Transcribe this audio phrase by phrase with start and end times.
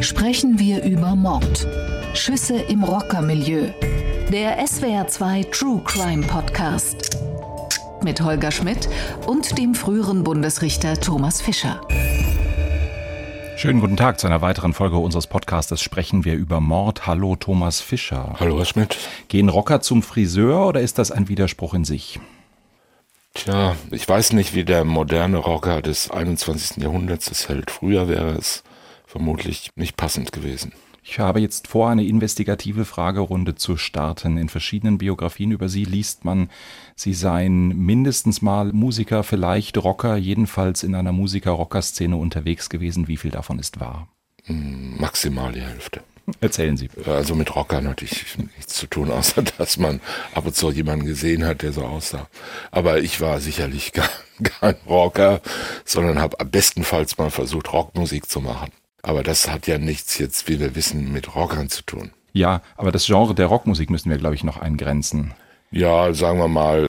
[0.00, 1.66] sprechen wir über Mord.
[2.14, 3.68] Schüsse im Rockermilieu.
[4.32, 7.18] Der SWR2 True Crime Podcast.
[8.02, 8.88] Mit Holger Schmidt
[9.26, 11.82] und dem früheren Bundesrichter Thomas Fischer.
[13.56, 17.06] Schönen guten Tag zu einer weiteren Folge unseres Podcastes sprechen wir über Mord.
[17.06, 18.36] Hallo Thomas Fischer.
[18.40, 18.96] Hallo Herr Schmidt.
[19.28, 22.18] Gehen Rocker zum Friseur oder ist das ein Widerspruch in sich?
[23.34, 26.82] Tja, ich weiß nicht, wie der moderne Rocker des 21.
[26.82, 27.70] Jahrhunderts es hält.
[27.70, 28.64] Früher wäre es
[29.10, 30.72] vermutlich nicht passend gewesen.
[31.02, 34.36] Ich habe jetzt vor, eine investigative Fragerunde zu starten.
[34.36, 36.50] In verschiedenen Biografien über Sie liest man,
[36.94, 43.08] Sie seien mindestens mal Musiker, vielleicht Rocker, jedenfalls in einer Musiker-Rocker-Szene unterwegs gewesen.
[43.08, 44.08] Wie viel davon ist wahr?
[44.44, 46.02] Hm, maximal die Hälfte.
[46.40, 46.88] Erzählen Sie.
[47.06, 50.00] Also mit Rockern hatte ich nichts zu tun, außer dass man
[50.34, 52.28] ab und zu jemanden gesehen hat, der so aussah.
[52.70, 54.08] Aber ich war sicherlich gar,
[54.42, 55.40] kein Rocker,
[55.84, 58.70] sondern habe bestenfalls mal versucht, Rockmusik zu machen.
[59.02, 62.12] Aber das hat ja nichts jetzt, wie wir wissen, mit Rockern zu tun.
[62.32, 65.34] Ja, aber das Genre der Rockmusik müssen wir, glaube ich, noch eingrenzen.
[65.72, 66.86] Ja, sagen wir mal,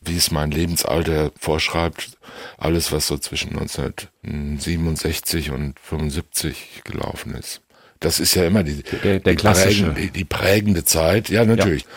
[0.00, 2.18] wie es mein Lebensalter vorschreibt,
[2.58, 7.60] alles, was so zwischen 1967 und 75 gelaufen ist.
[8.00, 11.28] Das ist ja immer die, der, der die, prägende, die, prägende Zeit.
[11.28, 11.82] Ja, natürlich.
[11.82, 11.88] Ja.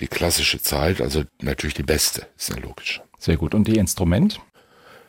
[0.00, 3.00] Die klassische Zeit, also natürlich die beste, ist ja logisch.
[3.18, 3.54] Sehr gut.
[3.54, 4.40] Und die Instrument?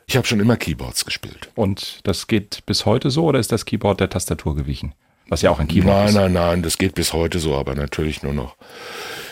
[0.07, 1.49] Ich habe schon immer Keyboards gespielt.
[1.55, 4.93] Und das geht bis heute so oder ist das Keyboard der Tastatur gewichen?
[5.27, 6.13] Was ja auch ein Keyboard nein, ist.
[6.13, 8.55] Nein, nein, nein, das geht bis heute so, aber natürlich nur noch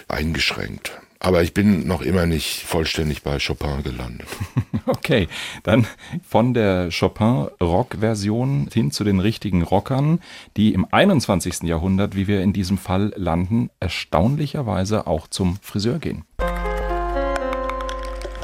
[0.08, 0.92] eingeschränkt.
[1.20, 4.28] Aber ich bin noch immer nicht vollständig bei Chopin gelandet.
[4.86, 5.30] Okay,
[5.64, 5.88] dann
[6.28, 10.20] von der Chopin-Rock-Version hin zu den richtigen Rockern,
[10.58, 11.64] die im 21.
[11.64, 16.26] Jahrhundert, wie wir in diesem Fall landen, erstaunlicherweise auch zum Friseur gehen.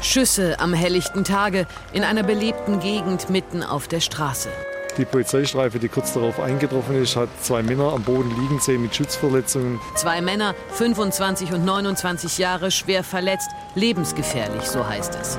[0.02, 4.48] Schüsse am helllichten Tage in einer belebten Gegend mitten auf der Straße.
[4.96, 8.94] Die Polizeistreife, die kurz darauf eingetroffen ist, hat zwei Männer am Boden liegen sehen mit
[8.94, 9.78] Schutzverletzungen.
[9.94, 15.38] Zwei Männer, 25 und 29 Jahre, schwer verletzt, lebensgefährlich, so heißt es.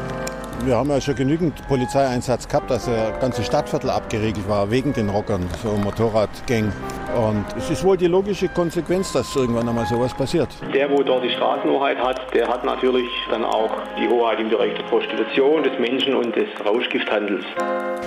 [0.63, 5.09] Wir haben ja schon genügend Polizeieinsatz gehabt, dass der ganze Stadtviertel abgeriegelt war, wegen den
[5.09, 6.71] Rockern, so Motorradgang.
[7.15, 10.49] Und es ist wohl die logische Konsequenz, dass irgendwann einmal sowas passiert.
[10.73, 14.75] Der, wo dort die Straßenhoheit hat, der hat natürlich dann auch die Hoheit im Bereich
[14.75, 17.43] der Prostitution, des Menschen- und des Rauschgifthandels.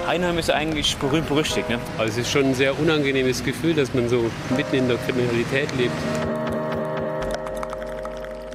[0.09, 1.69] Einheim ist eigentlich berühmt berüchtigt.
[1.69, 1.79] Ne?
[1.99, 5.69] Also es ist schon ein sehr unangenehmes Gefühl, dass man so mitten in der Kriminalität
[5.77, 5.93] lebt.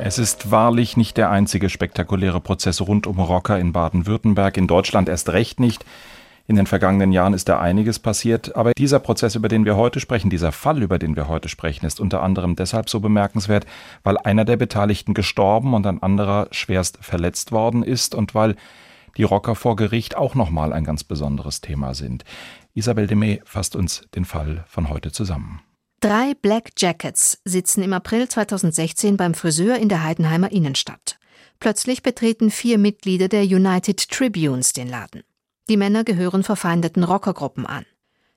[0.01, 5.09] Es ist wahrlich nicht der einzige spektakuläre Prozess rund um Rocker in Baden-Württemberg, in Deutschland
[5.09, 5.83] erst recht nicht.
[6.47, 9.99] In den vergangenen Jahren ist da einiges passiert, aber dieser Prozess, über den wir heute
[9.99, 13.65] sprechen, dieser Fall, über den wir heute sprechen, ist unter anderem deshalb so bemerkenswert,
[14.03, 18.55] weil einer der Beteiligten gestorben und ein anderer schwerst verletzt worden ist und weil
[19.17, 22.23] die Rocker vor Gericht auch nochmal ein ganz besonderes Thema sind.
[22.73, 25.59] Isabel Demey fasst uns den Fall von heute zusammen.
[26.01, 31.19] Drei Black Jackets sitzen im April 2016 beim Friseur in der Heidenheimer Innenstadt.
[31.59, 35.23] Plötzlich betreten vier Mitglieder der United Tribunes den Laden.
[35.67, 37.85] Die Männer gehören verfeindeten Rockergruppen an.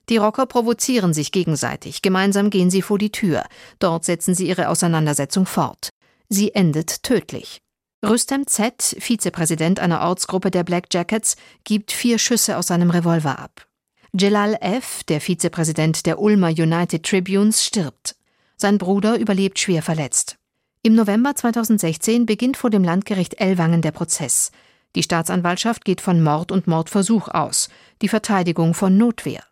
[0.09, 2.01] Die Rocker provozieren sich gegenseitig.
[2.01, 3.45] Gemeinsam gehen sie vor die Tür.
[3.79, 5.87] Dort setzen sie ihre Auseinandersetzung fort.
[6.27, 7.61] Sie endet tödlich.
[8.05, 13.67] Rüstem Z, Vizepräsident einer Ortsgruppe der Black Jackets, gibt vier Schüsse aus seinem Revolver ab.
[14.15, 18.15] Jelal F., der Vizepräsident der Ulmer United Tribunes, stirbt.
[18.55, 20.37] Sein Bruder überlebt schwer verletzt.
[20.83, 24.51] Im November 2016 beginnt vor dem Landgericht Ellwangen der Prozess.
[24.95, 27.69] Die Staatsanwaltschaft geht von Mord und Mordversuch aus,
[28.03, 29.43] die Verteidigung von Notwehr.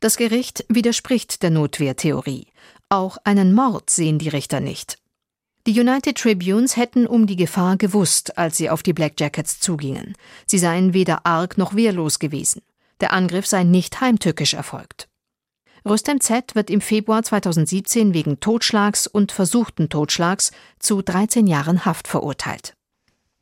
[0.00, 2.48] Das Gericht widerspricht der Notwehrtheorie.
[2.90, 4.98] Auch einen Mord sehen die Richter nicht.
[5.66, 10.12] Die United Tribunes hätten um die Gefahr gewusst, als sie auf die Black Jackets zugingen.
[10.44, 12.60] Sie seien weder arg noch wehrlos gewesen.
[13.02, 15.08] Der Angriff sei nicht heimtückisch erfolgt.
[15.84, 22.06] Rüstem Z wird im Februar 2017 wegen Totschlags und versuchten Totschlags zu 13 Jahren Haft
[22.06, 22.74] verurteilt.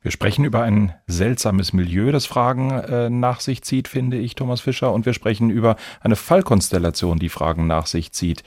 [0.01, 4.63] Wir sprechen über ein seltsames Milieu, das Fragen äh, nach sich zieht, finde ich, Thomas
[4.63, 4.95] Fischer.
[4.95, 8.43] Und wir sprechen über eine Fallkonstellation, die Fragen nach sich zieht.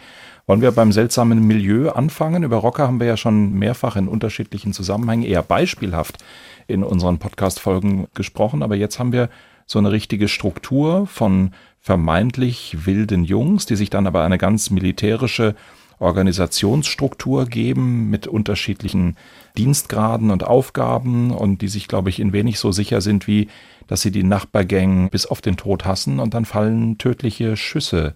[0.47, 2.41] Wollen wir beim seltsamen Milieu anfangen?
[2.41, 6.17] Über Rocker haben wir ja schon mehrfach in unterschiedlichen Zusammenhängen eher beispielhaft
[6.65, 8.63] in unseren Podcast-Folgen gesprochen.
[8.63, 9.29] Aber jetzt haben wir
[9.65, 15.55] so eine richtige Struktur von vermeintlich wilden Jungs, die sich dann aber eine ganz militärische
[15.99, 19.15] Organisationsstruktur geben mit unterschiedlichen
[19.57, 23.47] Dienstgraden und Aufgaben und die sich, glaube ich, in wenig so sicher sind wie,
[23.87, 28.15] dass sie die Nachbargang bis auf den Tod hassen und dann fallen tödliche Schüsse.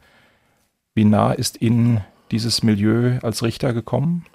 [0.95, 2.01] Wie nah ist Ihnen
[2.31, 4.25] dieses Milieu als Richter gekommen?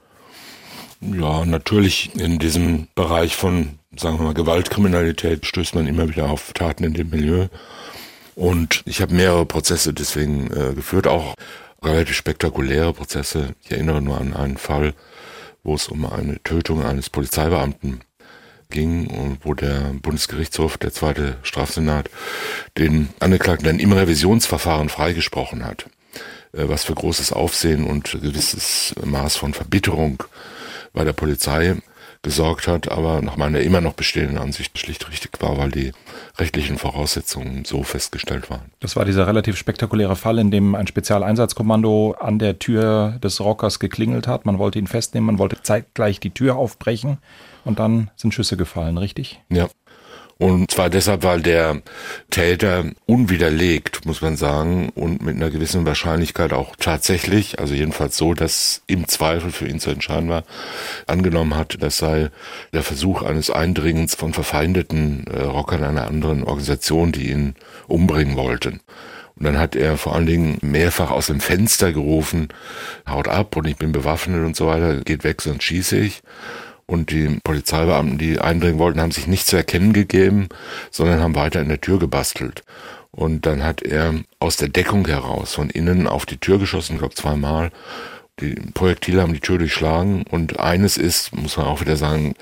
[1.01, 6.53] Ja, natürlich in diesem Bereich von sagen wir mal, Gewaltkriminalität stößt man immer wieder auf
[6.53, 7.49] Taten in dem Milieu.
[8.35, 11.35] Und ich habe mehrere Prozesse deswegen äh, geführt, auch
[11.83, 13.55] relativ spektakuläre Prozesse.
[13.63, 14.95] Ich erinnere nur an einen Fall,
[15.63, 18.01] wo es um eine Tötung eines Polizeibeamten
[18.71, 22.09] ging und wo der Bundesgerichtshof, der zweite Strafsenat,
[22.79, 25.85] den Angeklagten dann im Revisionsverfahren freigesprochen hat,
[26.53, 30.25] äh, was für großes Aufsehen und gewisses Maß von Verbitterung
[30.95, 31.77] bei der Polizei
[32.23, 35.93] gesorgt hat, aber nach meiner immer noch bestehenden Ansicht schlicht richtig war, weil die
[36.39, 38.71] rechtlichen Voraussetzungen so festgestellt waren.
[38.79, 43.81] Das war dieser relativ spektakuläre Fall, in dem ein Spezialeinsatzkommando an der Tür des Rockers
[43.81, 44.47] geklingelt hat.
[44.47, 47.19] Man wollte ihn festnehmen, man wollte zeitgleich die Tür aufbrechen
[47.65, 49.41] und dann sind Schüsse gefallen, richtig?
[49.49, 49.69] Ja.
[50.43, 51.83] Und zwar deshalb, weil der
[52.31, 58.35] Täter unwiderlegt, muss man sagen, und mit einer gewissen Wahrscheinlichkeit auch tatsächlich, also jedenfalls so,
[58.35, 60.43] dass im Zweifel für ihn zu entscheiden war,
[61.07, 62.31] angenommen hat, das sei
[62.73, 67.55] der Versuch eines Eindringens von verfeindeten äh, Rockern einer anderen Organisation, die ihn
[67.87, 68.81] umbringen wollten.
[69.37, 72.49] Und dann hat er vor allen Dingen mehrfach aus dem Fenster gerufen,
[73.09, 76.21] haut ab und ich bin bewaffnet und so weiter, geht weg, sonst schieße ich.
[76.93, 80.51] Und die Polizeibeamten, die eindringen wollten, haben sich nicht zu erkennen gegeben,
[80.91, 82.65] sondern haben weiter in der Tür gebastelt.
[83.11, 87.15] Und dann hat er aus der Deckung heraus von innen auf die Tür geschossen, glaube
[87.15, 87.71] zweimal.
[88.41, 92.35] Die Projektile haben die Tür durchschlagen und eines ist, muss man auch wieder sagen,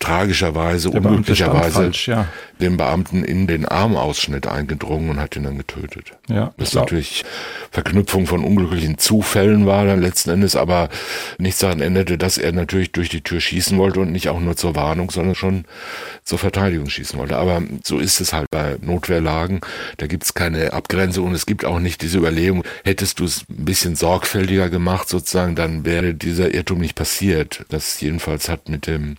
[0.00, 2.26] tragischerweise, Der unglücklicherweise falsch, ja.
[2.60, 6.12] dem Beamten in den Armausschnitt eingedrungen und hat ihn dann getötet.
[6.28, 7.24] Ja, Das glaub- natürlich
[7.70, 10.88] Verknüpfung von unglücklichen Zufällen war dann letzten Endes, aber
[11.38, 14.56] nichts daran änderte, dass er natürlich durch die Tür schießen wollte und nicht auch nur
[14.56, 15.64] zur Warnung, sondern schon
[16.24, 17.36] zur Verteidigung schießen wollte.
[17.36, 19.60] Aber so ist es halt bei Notwehrlagen.
[19.98, 23.44] Da gibt es keine Abgrenzung und es gibt auch nicht diese Überlegung, hättest du es
[23.50, 27.64] ein bisschen sorgfältiger gemacht sozusagen, dann wäre dieser Irrtum nicht passiert.
[27.68, 29.16] Das jedenfalls hat mit dem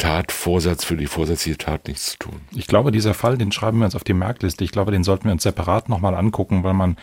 [0.00, 2.40] Tatvorsatz für die vorsätzliche Tat nichts zu tun.
[2.52, 4.64] Ich glaube, dieser Fall, den schreiben wir uns auf die Merkliste.
[4.64, 6.96] Ich glaube, den sollten wir uns separat nochmal angucken, weil man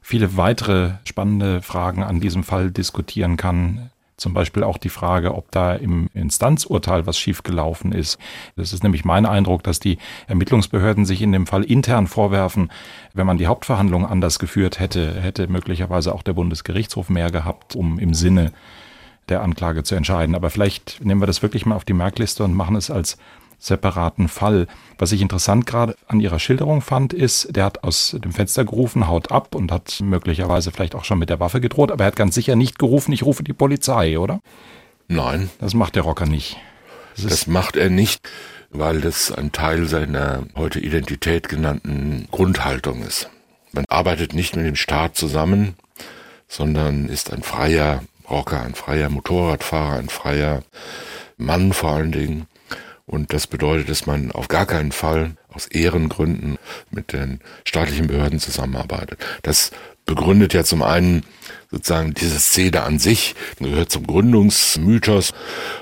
[0.00, 3.90] viele weitere spannende Fragen an diesem Fall diskutieren kann.
[4.16, 8.18] Zum Beispiel auch die Frage, ob da im Instanzurteil was schiefgelaufen ist.
[8.56, 12.70] Das ist nämlich mein Eindruck, dass die Ermittlungsbehörden sich in dem Fall intern vorwerfen,
[13.12, 17.98] wenn man die Hauptverhandlung anders geführt hätte, hätte möglicherweise auch der Bundesgerichtshof mehr gehabt, um
[17.98, 18.52] im Sinne
[19.30, 20.34] der Anklage zu entscheiden.
[20.34, 23.16] Aber vielleicht nehmen wir das wirklich mal auf die Merkliste und machen es als
[23.60, 24.66] separaten Fall.
[24.98, 29.06] Was ich interessant gerade an Ihrer Schilderung fand, ist, der hat aus dem Fenster gerufen,
[29.06, 32.16] haut ab und hat möglicherweise vielleicht auch schon mit der Waffe gedroht, aber er hat
[32.16, 34.40] ganz sicher nicht gerufen, ich rufe die Polizei, oder?
[35.08, 36.56] Nein, Das macht der Rocker nicht.
[37.16, 38.28] Das Das macht er nicht,
[38.70, 43.28] weil das ein Teil seiner heute Identität genannten Grundhaltung ist.
[43.72, 45.74] Man arbeitet nicht mit dem Staat zusammen,
[46.48, 50.62] sondern ist ein freier Rocker, ein freier Motorradfahrer, ein freier
[51.36, 52.46] Mann vor allen Dingen.
[53.06, 56.58] Und das bedeutet, dass man auf gar keinen Fall aus Ehrengründen
[56.90, 59.18] mit den staatlichen Behörden zusammenarbeitet.
[59.42, 59.72] Das
[60.06, 61.24] begründet ja zum einen
[61.70, 65.32] sozusagen diese Szene an sich, gehört zum Gründungsmythos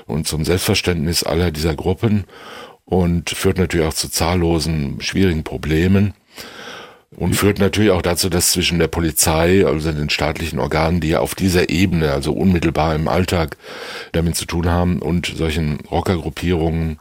[0.07, 2.25] und zum Selbstverständnis aller dieser Gruppen
[2.85, 6.15] und führt natürlich auch zu zahllosen schwierigen Problemen
[7.19, 11.19] und führt natürlich auch dazu, dass zwischen der Polizei, also den staatlichen Organen, die ja
[11.19, 13.57] auf dieser Ebene, also unmittelbar im Alltag
[14.13, 16.97] damit zu tun haben, und solchen Rockergruppierungen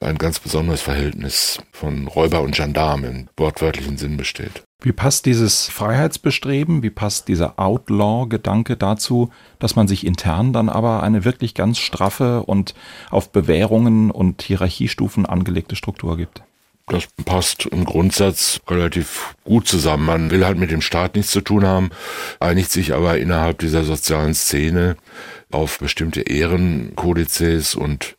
[0.00, 4.64] ein ganz besonderes Verhältnis von Räuber und Gendarm im wortwörtlichen Sinn besteht.
[4.82, 11.02] Wie passt dieses Freiheitsbestreben, wie passt dieser Outlaw-Gedanke dazu, dass man sich intern dann aber
[11.02, 12.74] eine wirklich ganz straffe und
[13.10, 16.42] auf Bewährungen und Hierarchiestufen angelegte Struktur gibt?
[16.88, 20.06] Das passt im Grundsatz relativ gut zusammen.
[20.06, 21.90] Man will halt mit dem Staat nichts zu tun haben,
[22.38, 24.96] einigt sich aber innerhalb dieser sozialen Szene
[25.50, 28.14] auf bestimmte Ehrenkodizes und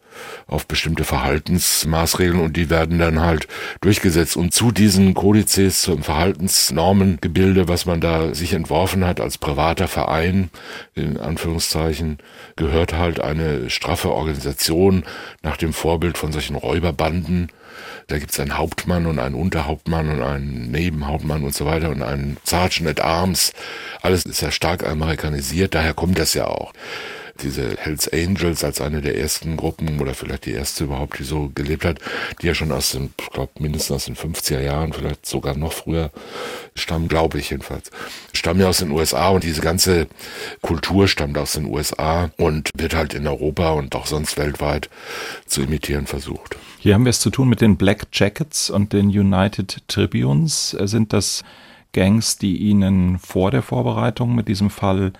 [0.47, 3.47] auf bestimmte Verhaltensmaßregeln und die werden dann halt
[3.79, 4.35] durchgesetzt.
[4.35, 10.49] Und zu diesen Kodizes, zum Verhaltensnormengebilde, was man da sich entworfen hat als privater Verein,
[10.93, 12.17] in Anführungszeichen,
[12.57, 15.03] gehört halt eine straffe Organisation
[15.41, 17.49] nach dem Vorbild von solchen Räuberbanden.
[18.07, 22.37] Da gibt's einen Hauptmann und einen Unterhauptmann und einen Nebenhauptmann und so weiter und einen
[22.43, 23.53] Sergeant at Arms.
[24.01, 26.73] Alles ist ja stark amerikanisiert, daher kommt das ja auch
[27.37, 31.51] diese Hells Angels als eine der ersten Gruppen oder vielleicht die erste überhaupt, die so
[31.53, 31.99] gelebt hat,
[32.41, 35.73] die ja schon aus den, ich glaube, mindestens aus den 50er Jahren, vielleicht sogar noch
[35.73, 36.11] früher
[36.75, 37.91] stammen, glaube ich jedenfalls,
[38.33, 40.07] stammen ja aus den USA und diese ganze
[40.61, 44.89] Kultur stammt aus den USA und wird halt in Europa und auch sonst weltweit
[45.45, 46.55] zu imitieren versucht.
[46.87, 50.69] Hier haben wir es zu tun mit den Black Jackets und den United Tribunes.
[50.69, 51.43] Sind das
[51.91, 55.11] Gangs, die Ihnen vor der Vorbereitung mit diesem Fall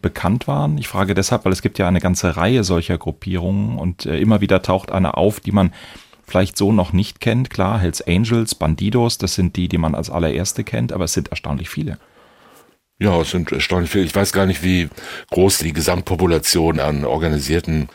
[0.00, 0.78] bekannt waren?
[0.78, 4.40] Ich frage deshalb, weil es gibt ja eine ganze Reihe solcher Gruppierungen und äh, immer
[4.40, 5.74] wieder taucht eine auf, die man
[6.26, 7.50] vielleicht so noch nicht kennt.
[7.50, 11.28] Klar, Hells Angels, Bandidos, das sind die, die man als allererste kennt, aber es sind
[11.28, 11.98] erstaunlich viele.
[12.98, 14.04] Ja, es sind erstaunlich viele.
[14.04, 14.88] Ich weiß gar nicht, wie
[15.30, 17.88] groß die Gesamtpopulation an organisierten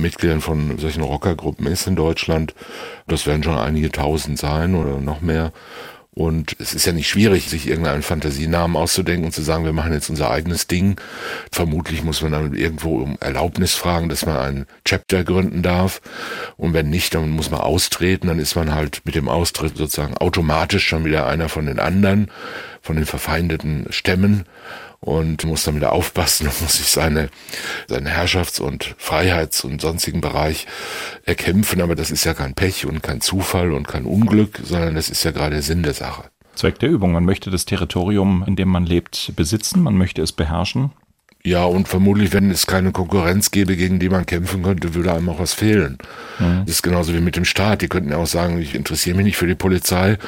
[0.00, 2.54] Mitgliedern von solchen Rockergruppen ist in Deutschland.
[3.06, 5.52] Das werden schon einige tausend sein oder noch mehr.
[6.12, 9.92] Und es ist ja nicht schwierig, sich irgendeinen Fantasienamen auszudenken und zu sagen, wir machen
[9.92, 11.00] jetzt unser eigenes Ding.
[11.52, 16.00] Vermutlich muss man dann irgendwo um Erlaubnis fragen, dass man einen Chapter gründen darf.
[16.56, 18.26] Und wenn nicht, dann muss man austreten.
[18.26, 22.28] Dann ist man halt mit dem Austritt sozusagen automatisch schon wieder einer von den anderen,
[22.82, 24.46] von den verfeindeten Stämmen
[25.00, 27.30] und muss dann wieder aufpassen und muss sich seine,
[27.88, 30.66] seine Herrschafts- und Freiheits- und sonstigen Bereich
[31.24, 31.80] erkämpfen.
[31.80, 35.24] Aber das ist ja kein Pech und kein Zufall und kein Unglück, sondern das ist
[35.24, 36.24] ja gerade der Sinn der Sache.
[36.54, 37.12] Zweck der Übung.
[37.12, 40.90] Man möchte das Territorium, in dem man lebt, besitzen, man möchte es beherrschen.
[41.42, 45.30] Ja, und vermutlich, wenn es keine Konkurrenz gäbe, gegen die man kämpfen könnte, würde einem
[45.30, 45.96] auch was fehlen.
[46.38, 46.64] Mhm.
[46.66, 47.80] Das ist genauso wie mit dem Staat.
[47.80, 50.18] Die könnten ja auch sagen, ich interessiere mich nicht für die Polizei.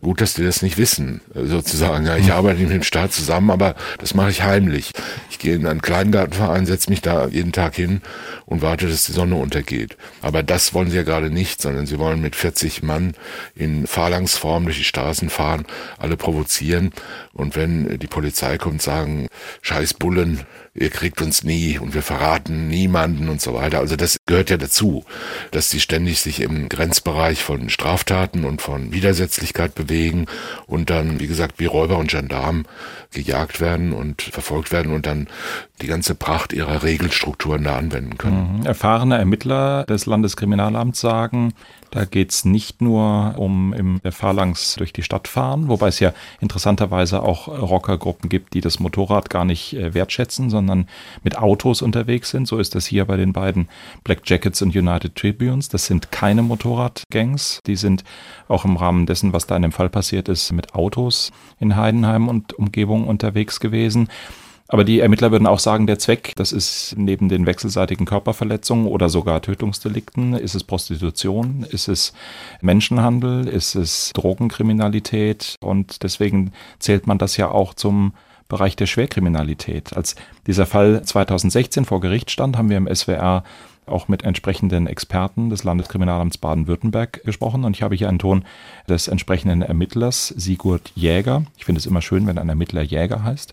[0.00, 2.06] Gut, dass die das nicht wissen, sozusagen.
[2.06, 2.32] Ja, ich mhm.
[2.32, 4.92] arbeite mit dem Staat zusammen, aber das mache ich heimlich.
[5.28, 8.00] Ich gehe in einen Kleingartenverein, setze mich da jeden Tag hin
[8.46, 9.96] und warte, dass die Sonne untergeht.
[10.22, 13.14] Aber das wollen sie ja gerade nicht, sondern sie wollen mit 40 Mann
[13.56, 15.64] in Phalanxform durch die Straßen fahren,
[15.98, 16.92] alle provozieren.
[17.32, 19.26] Und wenn die Polizei kommt, sagen,
[19.62, 23.78] scheiß Bullen, ihr kriegt uns nie und wir verraten niemanden und so weiter.
[23.80, 25.04] Also das gehört ja dazu,
[25.50, 30.26] dass die ständig sich im Grenzbereich von Straftaten und von Widersetzlichkeit bewegen
[30.66, 32.66] und dann, wie gesagt, wie Räuber und Gendarmen
[33.12, 35.28] gejagt werden und verfolgt werden und dann
[35.80, 38.58] die ganze Pracht ihrer Regelstrukturen da anwenden können.
[38.60, 38.66] Mhm.
[38.66, 41.54] Erfahrene Ermittler des Landeskriminalamts sagen,
[41.90, 46.12] da geht's nicht nur um im der Phalanx durch die Stadt fahren, wobei es ja
[46.40, 50.86] interessanterweise auch Rockergruppen gibt, die das Motorrad gar nicht äh, wertschätzen, sondern
[51.24, 52.46] mit Autos unterwegs sind.
[52.46, 53.68] So ist das hier bei den beiden
[54.04, 55.68] Black Jackets und United Tribunes.
[55.68, 57.60] Das sind keine Motorradgangs.
[57.66, 58.04] Die sind
[58.48, 62.28] auch im Rahmen dessen, was da in dem Fall passiert ist, mit Autos in Heidenheim
[62.28, 64.08] und Umgebung unterwegs gewesen.
[64.72, 69.08] Aber die Ermittler würden auch sagen, der Zweck, das ist neben den wechselseitigen Körperverletzungen oder
[69.08, 72.12] sogar Tötungsdelikten, ist es Prostitution, ist es
[72.60, 78.12] Menschenhandel, ist es Drogenkriminalität und deswegen zählt man das ja auch zum
[78.48, 79.96] Bereich der Schwerkriminalität.
[79.96, 80.14] Als
[80.46, 83.42] dieser Fall 2016 vor Gericht stand, haben wir im SWR
[83.86, 88.44] auch mit entsprechenden Experten des Landeskriminalamts Baden-Württemberg gesprochen und ich habe hier einen Ton
[88.88, 91.42] des entsprechenden Ermittlers Sigurd Jäger.
[91.56, 93.52] Ich finde es immer schön, wenn ein Ermittler Jäger heißt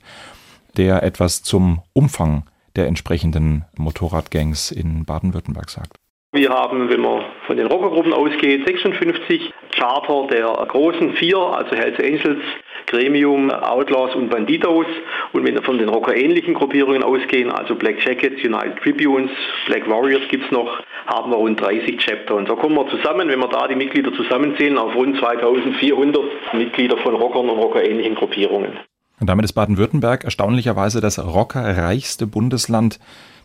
[0.77, 2.43] der etwas zum Umfang
[2.75, 5.97] der entsprechenden Motorradgangs in Baden-Württemberg sagt.
[6.33, 11.97] Wir haben, wenn man von den Rockergruppen ausgeht, 56 Charter der großen vier, also Hells
[11.99, 12.43] Angels,
[12.85, 14.85] Gremium, Outlaws und Banditos.
[15.33, 19.31] Und wenn wir von den Rocker-ähnlichen Gruppierungen ausgehen, also Black Jackets, United Tribunes,
[19.67, 22.35] Black Warriors gibt es noch, haben wir rund 30 Chapter.
[22.35, 26.97] Und so kommen wir zusammen, wenn wir da die Mitglieder zusammenzählen, auf rund 2400 Mitglieder
[26.97, 28.77] von Rockern und Rocker-ähnlichen Gruppierungen.
[29.19, 32.99] Und damit ist Baden-Württemberg erstaunlicherweise das rockerreichste Bundesland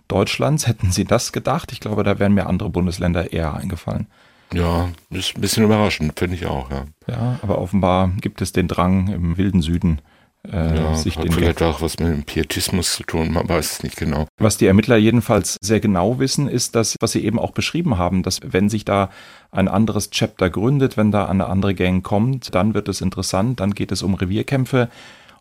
[0.08, 0.66] Deutschlands.
[0.66, 1.72] Hätten Sie das gedacht?
[1.72, 4.06] Ich glaube, da wären mir andere Bundesländer eher eingefallen.
[4.52, 6.84] Ja, ist ein bisschen überraschend, finde ich auch, ja.
[7.06, 10.02] Ja, aber offenbar gibt es den Drang im wilden Süden,
[10.50, 13.72] äh, ja, sich hat den vielleicht auch was mit dem Pietismus zu tun, man weiß
[13.72, 14.26] es nicht genau.
[14.38, 18.22] Was die Ermittler jedenfalls sehr genau wissen, ist das, was sie eben auch beschrieben haben,
[18.22, 19.10] dass wenn sich da
[19.52, 23.72] ein anderes Chapter gründet, wenn da eine andere Gang kommt, dann wird es interessant, dann
[23.72, 24.88] geht es um Revierkämpfe,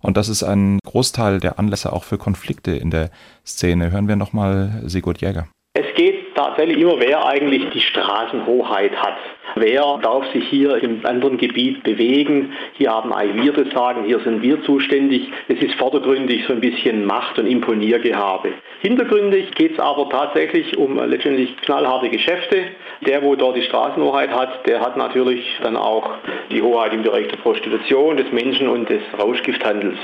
[0.02, 3.10] und das ist ein Großteil der Anlässe auch für Konflikte in der
[3.46, 3.92] Szene.
[3.92, 5.48] Hören wir nochmal Sigurd Jäger.
[5.74, 9.18] Es geht tatsächlich immer, wer eigentlich die Straßenhoheit hat.
[9.56, 12.54] Wer darf sich hier im anderen Gebiet bewegen?
[12.74, 15.28] Hier haben eigentlich wir das Sagen, hier sind wir zuständig.
[15.48, 18.54] Es ist vordergründig so ein bisschen Macht- und Imponiergehabe.
[18.82, 22.64] Hintergründig geht es aber tatsächlich um letztendlich knallharte Geschäfte.
[23.06, 26.12] Der, wo dort die Straßenhoheit hat, der hat natürlich dann auch
[26.52, 29.98] die Hoheit im Bereich der Prostitution, des Menschen- und des Rauschgifthandels.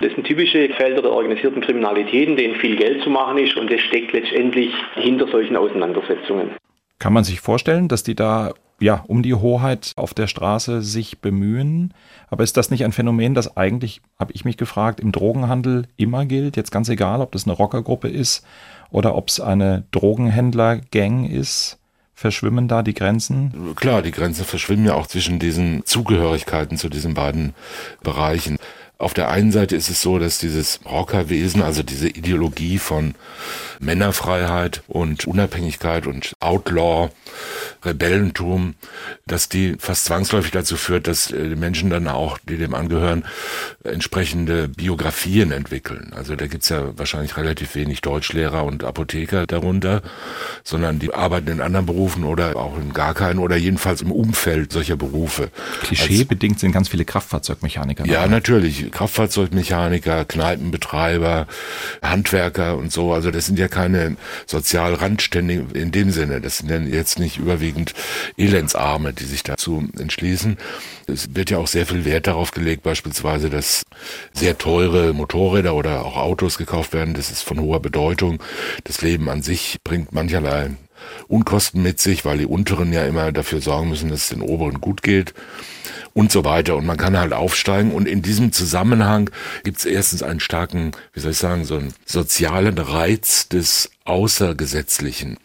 [0.00, 3.70] Das sind typische Felder der organisierten Kriminalität, in denen viel Geld zu machen ist und
[3.72, 5.83] das steckt letztendlich hinter solchen Auseinandersetzungen.
[6.98, 11.20] Kann man sich vorstellen, dass die da ja, um die Hoheit auf der Straße sich
[11.20, 11.94] bemühen.
[12.28, 16.26] Aber ist das nicht ein Phänomen, das eigentlich, habe ich mich gefragt, im Drogenhandel immer
[16.26, 16.56] gilt?
[16.56, 18.44] Jetzt ganz egal, ob das eine Rockergruppe ist
[18.90, 21.78] oder ob es eine Drogenhändlergang ist.
[22.16, 23.74] Verschwimmen da die Grenzen?
[23.74, 27.54] Klar, die Grenzen verschwimmen ja auch zwischen diesen Zugehörigkeiten zu diesen beiden
[28.04, 28.56] Bereichen.
[29.04, 33.14] Auf der einen Seite ist es so, dass dieses Rockerwesen, also diese Ideologie von
[33.78, 37.10] Männerfreiheit und Unabhängigkeit und Outlaw
[37.84, 38.74] Rebellentum,
[39.26, 43.24] dass die fast zwangsläufig dazu führt, dass äh, die Menschen dann auch, die dem angehören,
[43.84, 46.12] entsprechende Biografien entwickeln.
[46.14, 50.02] Also da gibt's ja wahrscheinlich relativ wenig Deutschlehrer und Apotheker darunter,
[50.62, 54.72] sondern die arbeiten in anderen Berufen oder auch in gar keinen oder jedenfalls im Umfeld
[54.72, 55.50] solcher Berufe.
[55.82, 58.06] Klischeebedingt sind ganz viele Kraftfahrzeugmechaniker.
[58.06, 58.90] Ja, natürlich.
[58.90, 61.46] Kraftfahrzeugmechaniker, Kneipenbetreiber,
[62.02, 63.12] Handwerker und so.
[63.12, 66.40] Also das sind ja keine sozial Randständigen in dem Sinne.
[66.40, 67.73] Das sind ja jetzt nicht überwiegend
[68.36, 70.56] Elendsarme, die sich dazu entschließen.
[71.06, 73.84] Es wird ja auch sehr viel Wert darauf gelegt, beispielsweise, dass
[74.32, 77.14] sehr teure Motorräder oder auch Autos gekauft werden.
[77.14, 78.42] Das ist von hoher Bedeutung.
[78.84, 80.70] Das Leben an sich bringt mancherlei
[81.28, 84.80] Unkosten mit sich, weil die unteren ja immer dafür sorgen müssen, dass es den oberen
[84.80, 85.34] gut geht
[86.12, 86.76] und so weiter.
[86.76, 87.92] Und man kann halt aufsteigen.
[87.92, 89.30] Und in diesem Zusammenhang
[89.64, 95.38] gibt es erstens einen starken, wie soll ich sagen, so einen sozialen Reiz des Außergesetzlichen,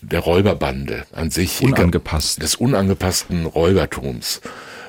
[0.00, 1.60] der Räuberbande an sich.
[1.60, 2.42] Unangepasst.
[2.42, 4.40] Des unangepassten Räubertums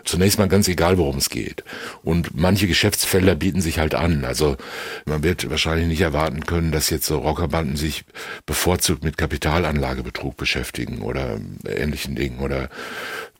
[0.06, 1.64] zunächst mal ganz egal, worum es geht.
[2.04, 4.26] Und manche Geschäftsfelder bieten sich halt an.
[4.26, 4.58] Also
[5.06, 8.06] man wird wahrscheinlich nicht erwarten können, dass jetzt so Rockerbanden sich
[8.46, 12.70] bevorzugt mit Kapitalanlagebetrug beschäftigen oder ähnlichen Dingen oder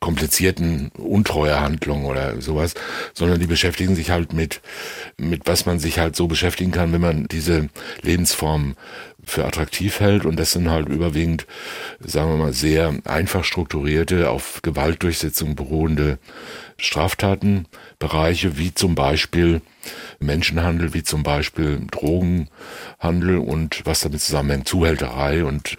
[0.06, 2.76] komplizierten Untreuehandlungen oder sowas,
[3.16, 4.62] sondern die beschäftigen sich halt mit,
[5.18, 7.70] mit was man sich halt so beschäftigen kann, wenn man diese
[8.04, 8.76] Lebensform
[9.24, 10.24] für attraktiv hält.
[10.24, 11.48] Und das sind halt überwiegend,
[12.02, 16.20] sagen wir mal, sehr einfach strukturierte, auf Gewaltdurchsetzung beruhende
[16.78, 19.62] Straftatenbereiche, wie zum Beispiel
[20.20, 25.78] Menschenhandel, wie zum Beispiel Drogenhandel und was damit zusammenhängt, Zuhälterei und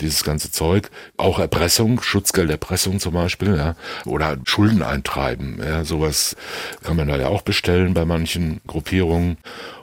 [0.00, 0.90] dieses ganze Zeug.
[1.16, 6.36] Auch Erpressung, Schutzgelderpressung zum Beispiel, ja, oder Schulden eintreiben, ja, sowas
[6.82, 9.38] kann man da ja auch bestellen bei manchen Gruppierungen.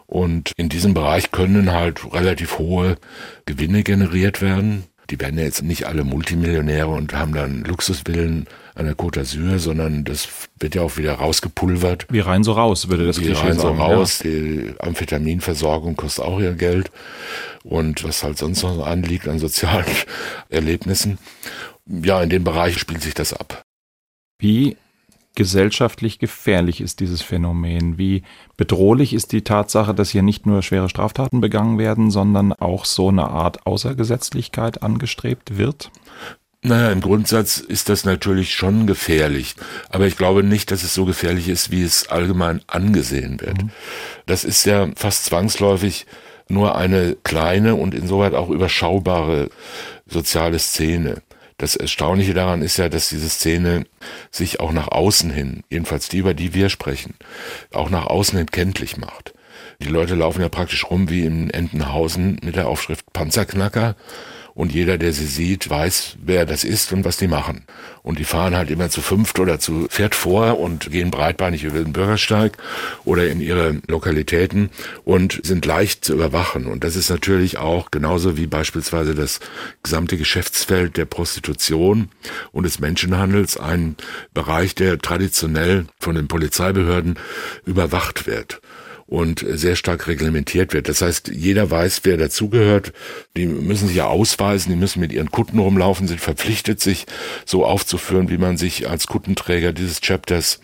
[0.08, 2.98] Und in diesem Bereich können halt relativ hohe
[3.46, 4.84] Gewinne generiert werden.
[5.12, 9.60] Die werden ja jetzt nicht alle Multimillionäre und haben dann Luxusvillen an der Côte d'Azur,
[9.60, 12.08] sondern das wird ja auch wieder rausgepulvert.
[12.10, 14.24] Wie rein so raus, würde das Wie rein so raus.
[14.24, 14.30] Ja.
[14.30, 16.92] Die Amphetaminversorgung kostet auch ihr Geld.
[17.64, 19.86] Und was halt sonst noch anliegt an sozialen
[20.50, 21.18] Erlebnissen.
[21.86, 23.64] Ja, in dem Bereich spielt sich das ab.
[24.40, 24.78] Wie
[25.36, 27.98] gesellschaftlich gefährlich ist dieses Phänomen?
[27.98, 28.24] Wie
[28.58, 33.10] bedrohlich ist die Tatsache, dass hier nicht nur schwere Straftaten begangen werden, sondern auch so
[33.10, 35.92] eine Art Außergesetzlichkeit angestrebt wird?
[36.64, 39.56] Naja, im Grundsatz ist das natürlich schon gefährlich.
[39.90, 43.64] Aber ich glaube nicht, dass es so gefährlich ist, wie es allgemein angesehen wird.
[43.64, 43.70] Mhm.
[44.28, 46.06] Das ist ja fast zwangsläufig
[46.50, 49.50] nur eine kleine und insoweit auch überschaubare
[50.06, 51.22] soziale Szene.
[51.62, 53.86] Das Erstaunliche daran ist ja, dass diese Szene
[54.32, 57.14] sich auch nach außen hin, jedenfalls die, über die wir sprechen,
[57.72, 59.36] auch nach außen hin kenntlich macht.
[59.80, 63.96] Die Leute laufen ja praktisch rum wie in Entenhausen mit der Aufschrift Panzerknacker
[64.54, 67.66] und jeder, der sie sieht, weiß, wer das ist und was die machen.
[68.04, 71.80] Und die fahren halt immer zu fünft oder zu viert vor und gehen breitbeinig über
[71.80, 72.58] den Bürgersteig
[73.06, 74.70] oder in ihre Lokalitäten
[75.06, 76.66] und sind leicht zu überwachen.
[76.66, 79.40] Und das ist natürlich auch genauso wie beispielsweise das
[79.84, 82.10] gesamte Geschäftsfeld der Prostitution
[82.52, 83.96] und des Menschenhandels ein
[84.34, 87.18] Bereich, der traditionell von den Polizeibehörden
[87.66, 88.62] überwacht wird
[89.12, 90.88] und sehr stark reglementiert wird.
[90.88, 92.94] Das heißt, jeder weiß, wer dazugehört.
[93.36, 97.08] Die müssen sich ja ausweisen, die müssen mit ihren Kutten rumlaufen, sind verpflichtet, sich
[97.46, 100.62] so aufzuführen, wie man sich als Kuttenträger dieses Chapters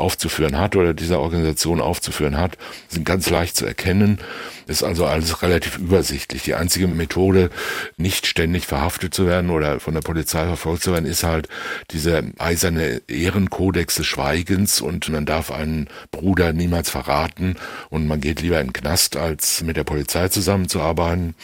[0.00, 2.56] aufzuführen hat oder dieser Organisation aufzuführen hat,
[2.88, 4.18] sind ganz leicht zu erkennen.
[4.66, 6.42] Ist also alles relativ übersichtlich.
[6.42, 7.50] Die einzige Methode,
[7.96, 11.48] nicht ständig verhaftet zu werden oder von der Polizei verfolgt zu werden, ist halt
[11.90, 17.56] dieser eiserne Ehrenkodex des Schweigens und man darf einen Bruder niemals verraten
[17.88, 21.34] und man geht lieber in den Knast, als mit der Polizei zusammenzuarbeiten.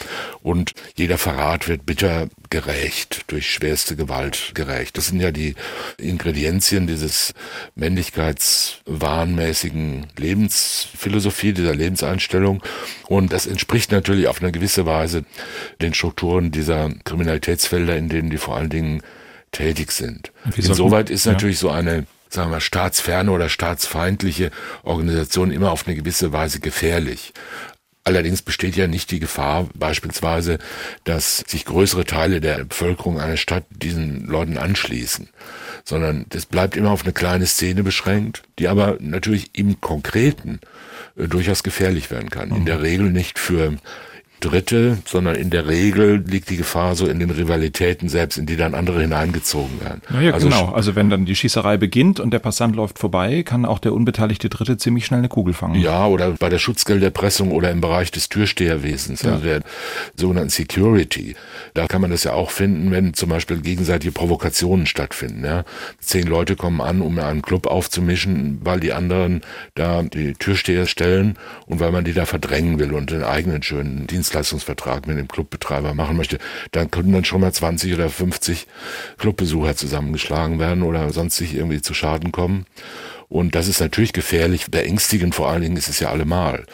[0.42, 4.96] Und jeder Verrat wird bitter gerecht, durch schwerste Gewalt gerecht.
[4.96, 5.54] Das sind ja die
[5.98, 7.34] Ingredienzien dieses
[8.86, 12.62] männlichkeitswahnmäßigen Lebensphilosophie, dieser Lebenseinstellung.
[13.06, 15.24] Und das entspricht natürlich auf eine gewisse Weise
[15.80, 19.02] den Strukturen dieser Kriminalitätsfelder, in denen die vor allen Dingen
[19.52, 20.32] tätig sind.
[20.56, 21.60] Insoweit ist natürlich ja.
[21.60, 24.50] so eine sagen wir, staatsferne oder staatsfeindliche
[24.82, 27.32] Organisation immer auf eine gewisse Weise gefährlich.
[28.06, 30.58] Allerdings besteht ja nicht die Gefahr beispielsweise,
[31.02, 35.28] dass sich größere Teile der Bevölkerung einer Stadt diesen Leuten anschließen,
[35.84, 40.60] sondern das bleibt immer auf eine kleine Szene beschränkt, die aber natürlich im Konkreten
[41.16, 42.54] äh, durchaus gefährlich werden kann.
[42.54, 43.74] In der Regel nicht für
[44.40, 48.56] Dritte, sondern in der Regel liegt die Gefahr so in den Rivalitäten selbst, in die
[48.56, 50.02] dann andere hineingezogen werden.
[50.20, 50.72] Ja, also genau.
[50.72, 54.50] Also wenn dann die Schießerei beginnt und der Passant läuft vorbei, kann auch der unbeteiligte
[54.50, 55.80] Dritte ziemlich schnell eine Kugel fangen.
[55.80, 59.32] Ja, oder bei der Schutzgelderpressung oder im Bereich des Türsteherwesens, ja.
[59.32, 59.60] also der
[60.16, 61.34] sogenannten Security.
[61.72, 65.44] Da kann man das ja auch finden, wenn zum Beispiel gegenseitige Provokationen stattfinden.
[65.44, 65.64] Ja.
[66.00, 69.40] Zehn Leute kommen an, um einen Club aufzumischen, weil die anderen
[69.74, 74.06] da die Türsteher stellen und weil man die da verdrängen will und den eigenen schönen
[74.06, 76.38] Dienst Dienstleistungsvertrag mit dem Clubbetreiber machen möchte,
[76.72, 78.66] dann können dann schon mal 20 oder 50
[79.18, 82.66] Clubbesucher zusammengeschlagen werden oder sonst sich irgendwie zu Schaden kommen.
[83.28, 86.64] Und das ist natürlich gefährlich, beängstigend vor allen Dingen ist es ja allemal.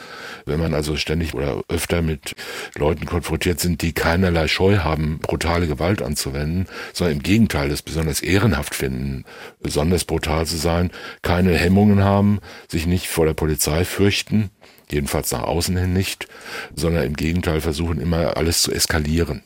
[0.45, 2.35] Wenn man also ständig oder öfter mit
[2.75, 8.21] Leuten konfrontiert sind, die keinerlei Scheu haben, brutale Gewalt anzuwenden, sondern im Gegenteil es besonders
[8.21, 9.25] ehrenhaft finden,
[9.61, 10.91] besonders brutal zu sein,
[11.23, 14.51] keine Hemmungen haben, sich nicht vor der Polizei fürchten,
[14.91, 16.29] jedenfalls nach außen hin nicht,
[16.75, 19.43] sondern im Gegenteil versuchen immer alles zu eskalieren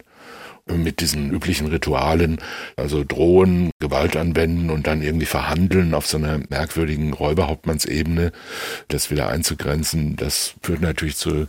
[0.75, 2.39] mit diesen üblichen Ritualen,
[2.77, 8.33] also drohen, Gewalt anwenden und dann irgendwie verhandeln auf so einer merkwürdigen Räuberhauptmannsebene,
[8.89, 11.47] das wieder einzugrenzen, das führt natürlich zu,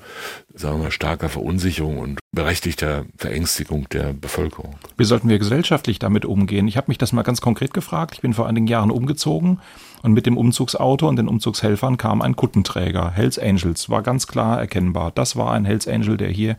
[0.53, 4.75] sagen wir, starker Verunsicherung und berechtigter Verängstigung der Bevölkerung.
[4.97, 6.67] Wie sollten wir gesellschaftlich damit umgehen?
[6.67, 8.13] Ich habe mich das mal ganz konkret gefragt.
[8.13, 9.59] Ich bin vor einigen Jahren umgezogen
[10.03, 13.11] und mit dem Umzugsauto und den Umzugshelfern kam ein Kuttenträger.
[13.11, 15.11] Hells Angels war ganz klar erkennbar.
[15.15, 16.57] Das war ein Hells Angel, der hier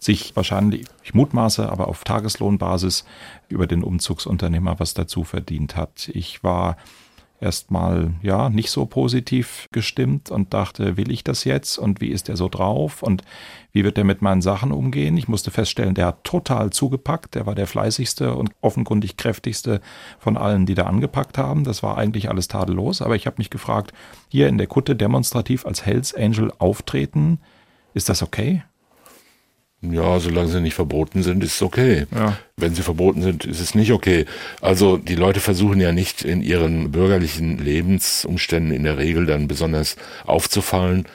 [0.00, 3.04] sich wahrscheinlich, ich mutmaße, aber auf Tageslohnbasis
[3.48, 6.10] über den Umzugsunternehmer was dazu verdient hat.
[6.14, 6.76] Ich war
[7.40, 12.28] erstmal ja nicht so positiv gestimmt und dachte, will ich das jetzt und wie ist
[12.28, 13.22] der so drauf und
[13.72, 15.16] wie wird er mit meinen Sachen umgehen?
[15.16, 19.80] Ich musste feststellen, der hat total zugepackt, der war der fleißigste und offenkundig kräftigste
[20.18, 21.64] von allen, die da angepackt haben.
[21.64, 23.92] Das war eigentlich alles tadellos, aber ich habe mich gefragt,
[24.28, 27.40] hier in der Kutte demonstrativ als Hells Angel auftreten,
[27.94, 28.62] ist das okay?
[29.82, 32.06] Ja, solange sie nicht verboten sind, ist es okay.
[32.14, 32.36] Ja.
[32.60, 34.26] Wenn sie verboten sind, ist es nicht okay.
[34.60, 39.96] Also die Leute versuchen ja nicht in ihren bürgerlichen Lebensumständen in der Regel dann besonders
[40.26, 41.06] aufzufallen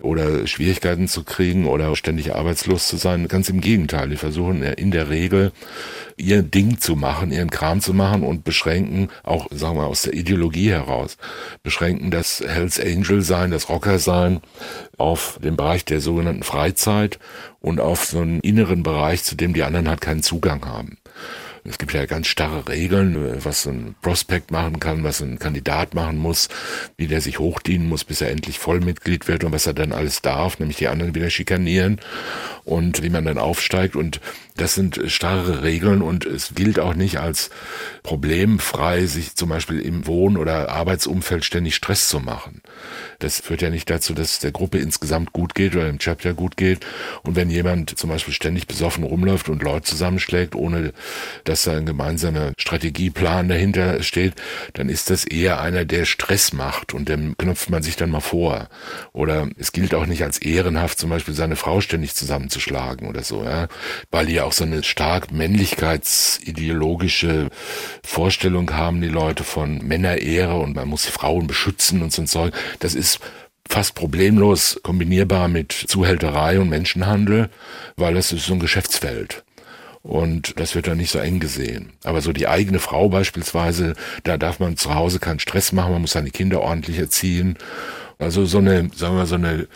[0.00, 3.28] oder Schwierigkeiten zu kriegen oder ständig arbeitslos zu sein.
[3.28, 5.52] Ganz im Gegenteil, die versuchen in der Regel
[6.16, 10.14] ihr Ding zu machen, ihren Kram zu machen und beschränken, auch sagen wir aus der
[10.14, 11.16] Ideologie heraus,
[11.62, 14.40] beschränken das Hells Angel sein, das Rocker sein
[14.96, 17.18] auf den Bereich der sogenannten Freizeit
[17.60, 20.93] und auf so einen inneren Bereich, zu dem die anderen halt keinen Zugang haben.
[21.66, 26.18] Es gibt ja ganz starre Regeln, was ein Prospekt machen kann, was ein Kandidat machen
[26.18, 26.50] muss,
[26.98, 30.20] wie der sich hochdienen muss, bis er endlich Vollmitglied wird und was er dann alles
[30.20, 32.00] darf, nämlich die anderen wieder schikanieren
[32.64, 33.96] und wie man dann aufsteigt.
[33.96, 34.20] Und
[34.56, 37.50] das sind starre Regeln und es gilt auch nicht als
[38.04, 42.62] problemfrei, sich zum Beispiel im Wohn- oder Arbeitsumfeld ständig Stress zu machen.
[43.18, 46.34] Das führt ja nicht dazu, dass es der Gruppe insgesamt gut geht oder dem Chapter
[46.34, 46.86] gut geht.
[47.24, 50.92] Und wenn jemand zum Beispiel ständig besoffen rumläuft und Leute zusammenschlägt, ohne
[51.42, 54.34] dass da ein gemeinsamer Strategieplan dahinter steht,
[54.74, 58.20] dann ist das eher einer, der Stress macht und dem knüpft man sich dann mal
[58.20, 58.68] vor.
[59.12, 63.42] Oder es gilt auch nicht als ehrenhaft, zum Beispiel seine Frau ständig zusammenzuschlagen oder so,
[63.42, 63.66] ja,
[64.12, 67.48] weil die auch so eine stark männlichkeitsideologische
[68.04, 72.52] Vorstellung haben, die Leute von Männerehre und man muss Frauen beschützen und so ein Zeug.
[72.78, 73.20] Das ist
[73.68, 77.50] fast problemlos kombinierbar mit Zuhälterei und Menschenhandel,
[77.96, 79.44] weil das ist so ein Geschäftsfeld.
[80.02, 81.94] Und das wird dann nicht so eng gesehen.
[82.04, 86.02] Aber so die eigene Frau beispielsweise, da darf man zu Hause keinen Stress machen, man
[86.02, 87.56] muss seine Kinder ordentlich erziehen.
[88.18, 89.66] Also so eine, sagen wir, so eine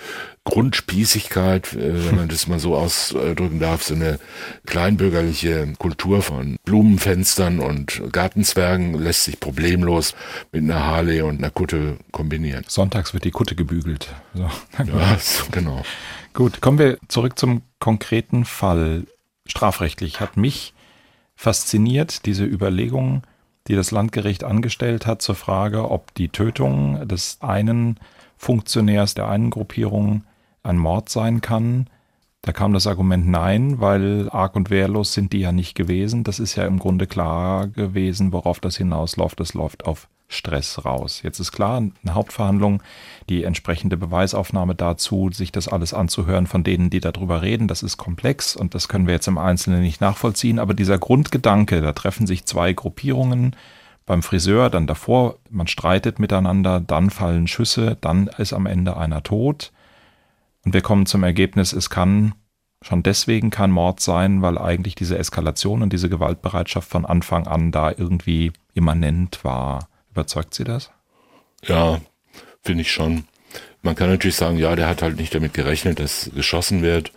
[0.49, 4.19] Grundspießigkeit, äh, wenn man das mal so ausdrücken darf, so eine
[4.65, 10.15] kleinbürgerliche Kultur von Blumenfenstern und Gartenzwergen lässt sich problemlos
[10.51, 12.65] mit einer Harley und einer Kutte kombinieren.
[12.67, 14.09] Sonntags wird die Kutte gebügelt.
[14.33, 15.19] So, ja,
[15.53, 15.83] genau.
[16.33, 19.05] Gut, kommen wir zurück zum konkreten Fall.
[19.47, 20.73] Strafrechtlich hat mich
[21.37, 23.23] fasziniert diese Überlegung,
[23.67, 28.01] die das Landgericht angestellt hat zur Frage, ob die Tötung des einen
[28.39, 30.25] Funktionärs der einen Gruppierung
[30.69, 31.89] ein Mord sein kann.
[32.43, 36.25] Da kam das Argument nein, weil arg und wehrlos sind die ja nicht gewesen.
[36.25, 39.41] Das ist ja im Grunde klar gewesen, worauf das hinausläuft.
[39.41, 41.23] Das läuft auf Stress raus.
[41.23, 42.83] Jetzt ist klar, eine Hauptverhandlung,
[43.29, 47.97] die entsprechende Beweisaufnahme dazu, sich das alles anzuhören von denen, die darüber reden, das ist
[47.97, 50.59] komplex und das können wir jetzt im Einzelnen nicht nachvollziehen.
[50.59, 53.57] Aber dieser Grundgedanke, da treffen sich zwei Gruppierungen,
[54.09, 59.23] beim Friseur, dann davor, man streitet miteinander, dann fallen Schüsse, dann ist am Ende einer
[59.23, 59.71] tot.
[60.69, 62.35] Und wir kommen zum Ergebnis, es kann
[62.83, 67.73] schon deswegen kein Mord sein, weil eigentlich diese Eskalation und diese Gewaltbereitschaft von Anfang an
[67.73, 69.89] da irgendwie immanent war.
[70.11, 70.91] Überzeugt Sie das?
[71.65, 72.03] Ja,
[72.63, 73.25] finde ich schon.
[73.81, 77.13] Man kann natürlich sagen, ja, der hat halt nicht damit gerechnet, dass geschossen wird.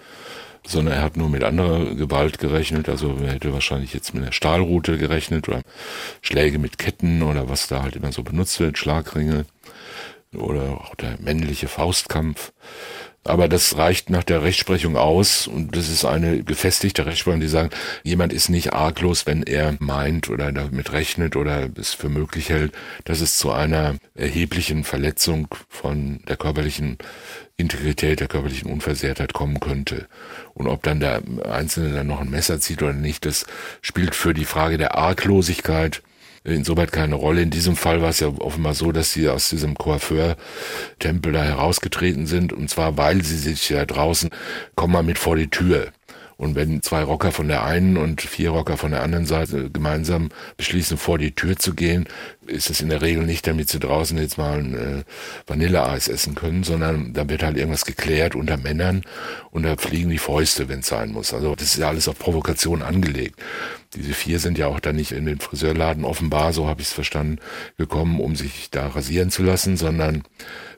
[0.66, 2.88] sondern er hat nur mit anderer Gewalt gerechnet.
[2.88, 5.62] Also er hätte wahrscheinlich jetzt mit einer Stahlrute gerechnet oder
[6.22, 9.46] Schläge mit Ketten oder was da halt immer so benutzt wird, Schlagringe
[10.36, 12.54] oder auch der männliche Faustkampf.
[13.24, 17.70] Aber das reicht nach der Rechtsprechung aus und das ist eine gefestigte Rechtsprechung, die sagen,
[18.04, 22.74] jemand ist nicht arglos, wenn er meint oder damit rechnet oder es für möglich hält,
[23.06, 26.98] dass es zu einer erheblichen Verletzung von der körperlichen
[27.58, 30.08] Integrität, der körperlichen Unversehrtheit kommen könnte.
[30.56, 33.46] Und ob dann der Einzelne dann noch ein Messer zieht oder nicht, das
[33.84, 36.02] spielt für die Frage der Arglosigkeit
[36.43, 37.43] insoweit keine Rolle.
[37.43, 42.27] In diesem Fall war es ja offenbar so, dass sie aus diesem Coiffeur-Tempel da herausgetreten
[42.27, 44.30] sind, und zwar weil sie sich ja draußen,
[44.75, 45.91] komm mal mit vor die Tür.
[46.41, 50.30] Und wenn zwei Rocker von der einen und vier Rocker von der anderen Seite gemeinsam
[50.58, 52.08] beschließen, vor die Tür zu gehen,
[52.47, 55.04] ist es in der Regel nicht, damit sie draußen jetzt mal ein äh,
[55.45, 59.04] Vanilleeis essen können, sondern da wird halt irgendwas geklärt unter Männern
[59.51, 61.32] und da fliegen die Fäuste, wenn es sein muss.
[61.32, 63.39] Also das ist ja alles auf Provokation angelegt.
[63.93, 66.93] Diese vier sind ja auch da nicht in den Friseurladen offenbar, so habe ich es
[66.93, 67.39] verstanden,
[67.77, 70.23] gekommen, um sich da rasieren zu lassen, sondern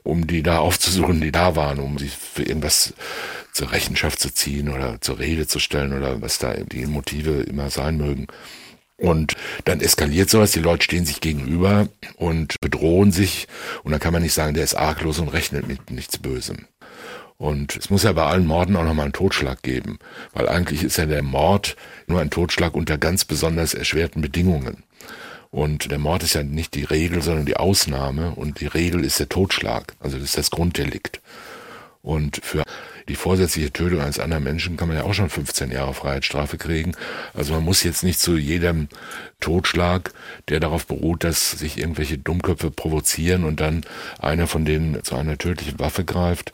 [0.02, 2.94] um die da aufzusuchen, die da waren, um sich für irgendwas
[3.52, 7.70] zur Rechenschaft zu ziehen oder zur Rede zu stellen oder was da die Motive immer
[7.70, 8.26] sein mögen.
[8.96, 13.48] Und dann eskaliert sowas, die Leute stehen sich gegenüber und bedrohen sich
[13.82, 16.66] und dann kann man nicht sagen, der ist arglos und rechnet mit nichts Bösem.
[17.36, 19.98] Und es muss ja bei allen Morden auch nochmal einen Totschlag geben,
[20.32, 24.84] weil eigentlich ist ja der Mord nur ein Totschlag unter ganz besonders erschwerten Bedingungen.
[25.50, 29.20] Und der Mord ist ja nicht die Regel, sondern die Ausnahme und die Regel ist
[29.20, 31.20] der Totschlag, also das ist das Grunddelikt.
[32.02, 32.64] Und für
[33.08, 36.92] die vorsätzliche Tötung eines anderen Menschen kann man ja auch schon 15 Jahre Freiheitsstrafe kriegen.
[37.34, 38.88] Also man muss jetzt nicht zu jedem
[39.40, 40.12] Totschlag,
[40.48, 43.84] der darauf beruht, dass sich irgendwelche Dummköpfe provozieren und dann
[44.18, 46.52] einer von denen zu einer tödlichen Waffe greift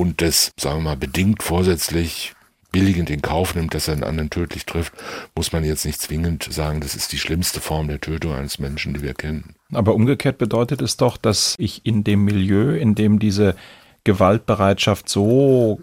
[0.00, 2.32] und das, sagen wir mal, bedingt vorsätzlich
[2.72, 4.94] billigend in Kauf nimmt, dass er einen anderen tödlich trifft,
[5.34, 8.94] muss man jetzt nicht zwingend sagen, das ist die schlimmste Form der Tötung eines Menschen,
[8.94, 9.56] die wir kennen.
[9.72, 13.56] Aber umgekehrt bedeutet es doch, dass ich in dem Milieu, in dem diese
[14.04, 15.80] Gewaltbereitschaft so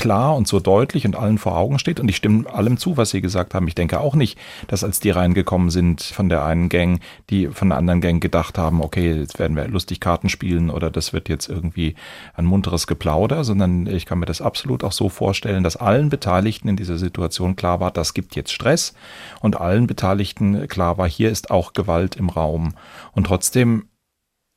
[0.00, 2.00] klar und so deutlich und allen vor Augen steht.
[2.00, 3.68] Und ich stimme allem zu, was Sie gesagt haben.
[3.68, 7.68] Ich denke auch nicht, dass als die reingekommen sind von der einen Gang, die von
[7.68, 11.28] der anderen Gang gedacht haben, okay, jetzt werden wir lustig Karten spielen oder das wird
[11.28, 11.94] jetzt irgendwie
[12.34, 16.68] ein munteres Geplauder, sondern ich kann mir das absolut auch so vorstellen, dass allen Beteiligten
[16.68, 18.94] in dieser Situation klar war, das gibt jetzt Stress
[19.40, 22.72] und allen Beteiligten klar war, hier ist auch Gewalt im Raum.
[23.12, 23.84] Und trotzdem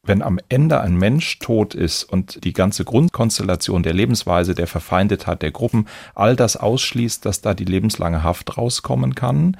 [0.03, 5.41] wenn am Ende ein Mensch tot ist und die ganze Grundkonstellation der Lebensweise, der Verfeindetheit
[5.41, 9.57] der Gruppen, all das ausschließt, dass da die lebenslange Haft rauskommen kann,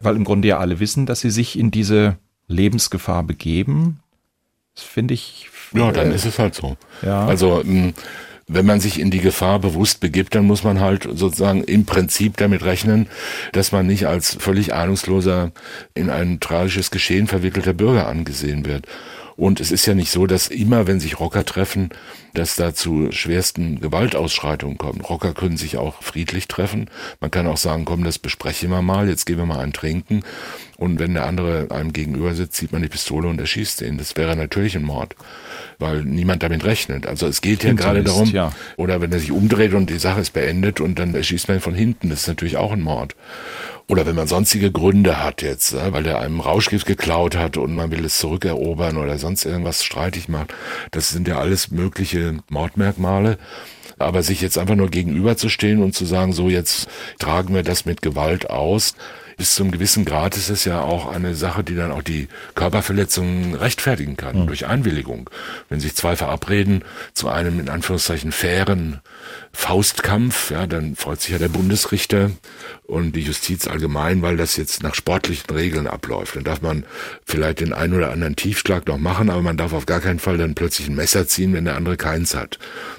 [0.00, 2.16] weil im Grunde ja alle wissen, dass sie sich in diese
[2.48, 4.00] Lebensgefahr begeben,
[4.74, 5.48] das finde ich.
[5.72, 6.76] Ja, dann ist es halt so.
[7.02, 7.26] Ja.
[7.26, 7.92] Also, hm,
[8.46, 12.36] wenn man sich in die Gefahr bewusst begibt, dann muss man halt sozusagen im Prinzip
[12.36, 13.08] damit rechnen,
[13.52, 15.50] dass man nicht als völlig ahnungsloser
[15.94, 18.86] in ein tragisches Geschehen verwickelter Bürger angesehen wird.
[19.36, 21.90] Und es ist ja nicht so, dass immer, wenn sich Rocker treffen,
[22.32, 25.08] dass da zu schwersten Gewaltausschreitungen kommt.
[25.08, 26.88] Rocker können sich auch friedlich treffen.
[27.20, 30.22] Man kann auch sagen, komm, das besprechen wir mal, jetzt gehen wir mal ein Trinken.
[30.78, 33.98] Und wenn der andere einem gegenüber sitzt, zieht man die Pistole und erschießt ihn.
[33.98, 35.16] Das wäre natürlich ein Mord,
[35.78, 37.06] weil niemand damit rechnet.
[37.06, 38.52] Also es geht ja gerade darum, ja.
[38.76, 41.62] oder wenn er sich umdreht und die Sache ist beendet und dann erschießt man ihn
[41.62, 43.16] von hinten, das ist natürlich auch ein Mord.
[43.88, 47.74] Oder wenn man sonstige Gründe hat jetzt, ne, weil der einem Rauschgift geklaut hat und
[47.74, 50.52] man will es zurückerobern oder sonst irgendwas streitig macht.
[50.90, 53.38] Das sind ja alles mögliche Mordmerkmale.
[53.98, 58.02] Aber sich jetzt einfach nur gegenüberzustehen und zu sagen, so jetzt tragen wir das mit
[58.02, 58.94] Gewalt aus,
[59.36, 63.54] bis zum gewissen Grad ist es ja auch eine Sache, die dann auch die Körperverletzungen
[63.54, 64.46] rechtfertigen kann, mhm.
[64.46, 65.28] durch Einwilligung.
[65.68, 69.00] Wenn sich zwei verabreden zu einem in Anführungszeichen fairen
[69.56, 72.30] Faustkampf, ja, dann freut sich ja der Bundesrichter
[72.84, 76.36] und die Justiz allgemein, weil das jetzt nach sportlichen Regeln abläuft.
[76.36, 76.84] Dann darf man
[77.24, 80.36] vielleicht den einen oder anderen Tiefschlag noch machen, aber man darf auf gar keinen Fall
[80.36, 82.58] dann plötzlich ein Messer ziehen, wenn der andere keins hat.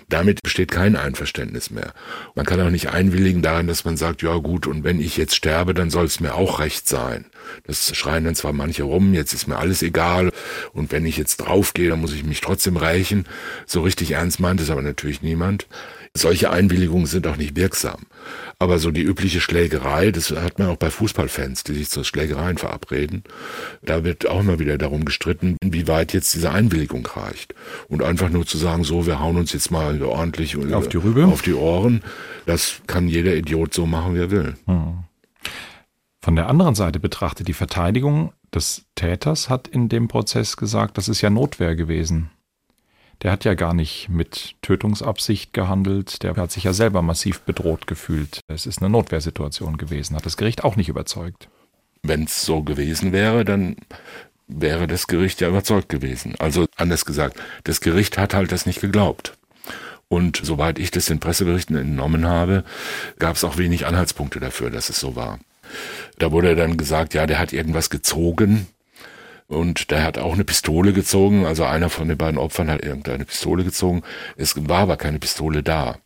[0.09, 1.93] Damit besteht kein Einverständnis mehr.
[2.33, 5.35] Man kann auch nicht einwilligen darin, dass man sagt, ja gut, und wenn ich jetzt
[5.35, 7.25] sterbe, dann soll es mir auch recht sein.
[7.65, 10.31] Das schreien dann zwar manche rum, jetzt ist mir alles egal
[10.73, 13.25] und wenn ich jetzt draufgehe, dann muss ich mich trotzdem rächen.
[13.67, 15.67] So richtig ernst meint es aber natürlich niemand.
[16.17, 18.01] Solche Einwilligungen sind auch nicht wirksam.
[18.59, 22.57] Aber so die übliche Schlägerei, das hat man auch bei Fußballfans, die sich zu Schlägereien
[22.57, 23.23] verabreden.
[23.83, 27.53] Da wird auch immer wieder darum gestritten, inwieweit jetzt diese Einwilligung reicht.
[27.87, 31.25] Und einfach nur zu sagen, so, wir hauen uns jetzt mal ordentlich auf die, Rübe.
[31.25, 32.01] auf die Ohren,
[32.45, 34.55] das kann jeder Idiot so machen, wie er will.
[34.65, 35.03] Hm.
[36.19, 41.09] Von der anderen Seite betrachtet, die Verteidigung des Täters hat in dem Prozess gesagt, das
[41.09, 42.31] ist ja Notwehr gewesen.
[43.21, 47.87] Der hat ja gar nicht mit Tötungsabsicht gehandelt, der hat sich ja selber massiv bedroht
[47.87, 48.41] gefühlt.
[48.47, 51.49] Es ist eine Notwehrsituation gewesen, hat das Gericht auch nicht überzeugt.
[52.03, 53.75] Wenn es so gewesen wäre, dann
[54.47, 56.35] wäre das Gericht ja überzeugt gewesen.
[56.39, 59.37] Also anders gesagt, das Gericht hat halt das nicht geglaubt.
[60.09, 62.63] Und soweit ich das den Presseberichten entnommen habe,
[63.19, 65.39] gab es auch wenig Anhaltspunkte dafür, dass es so war.
[66.17, 68.67] Da wurde dann gesagt, ja, der hat irgendwas gezogen
[69.47, 71.45] und der hat auch eine Pistole gezogen.
[71.45, 74.03] Also einer von den beiden Opfern hat irgendeine Pistole gezogen.
[74.35, 75.97] Es war aber keine Pistole da.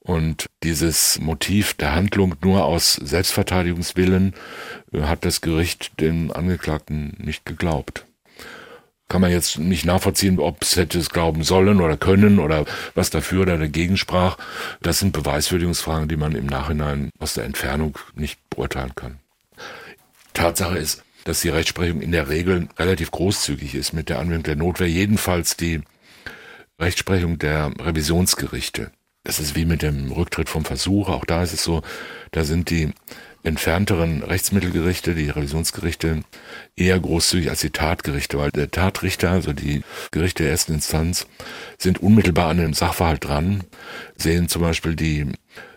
[0.00, 4.34] Und dieses Motiv der Handlung nur aus Selbstverteidigungswillen
[4.92, 8.06] äh, hat das Gericht dem Angeklagten nicht geglaubt
[9.10, 12.64] kann man jetzt nicht nachvollziehen, ob es hätte es glauben sollen oder können oder
[12.94, 14.38] was dafür oder dagegen sprach.
[14.80, 19.18] Das sind Beweiswürdigungsfragen, die man im Nachhinein aus der Entfernung nicht beurteilen kann.
[20.32, 24.56] Tatsache ist, dass die Rechtsprechung in der Regel relativ großzügig ist mit der Anwendung der
[24.56, 25.80] Notwehr, jedenfalls die
[26.80, 28.90] Rechtsprechung der Revisionsgerichte.
[29.22, 31.82] Das ist wie mit dem Rücktritt vom Versuch, auch da ist es so,
[32.30, 32.90] da sind die
[33.42, 36.22] entfernteren Rechtsmittelgerichte, die Revisionsgerichte,
[36.76, 41.26] eher großzügig als die Tatgerichte, weil der Tatrichter, also die Gerichte der ersten Instanz,
[41.78, 43.64] sind unmittelbar an dem Sachverhalt dran,
[44.16, 45.26] sehen zum Beispiel die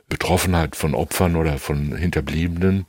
[0.10, 2.86] Betroffenheit von Opfern oder von Hinterbliebenen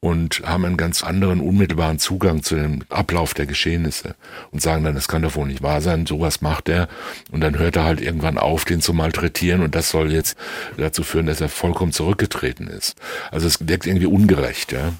[0.00, 4.14] und haben einen ganz anderen unmittelbaren Zugang zu dem Ablauf der Geschehnisse
[4.50, 6.88] und sagen dann, das kann doch wohl nicht wahr sein, sowas macht er
[7.30, 10.38] und dann hört er halt irgendwann auf, den zu malträtieren und das soll jetzt
[10.78, 12.96] dazu führen, dass er vollkommen zurückgetreten ist.
[13.30, 14.94] Also es wirkt irgendwie ungerecht, ja.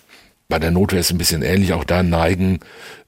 [0.50, 1.72] Bei der Notwehr ist es ein bisschen ähnlich.
[1.72, 2.58] Auch da neigen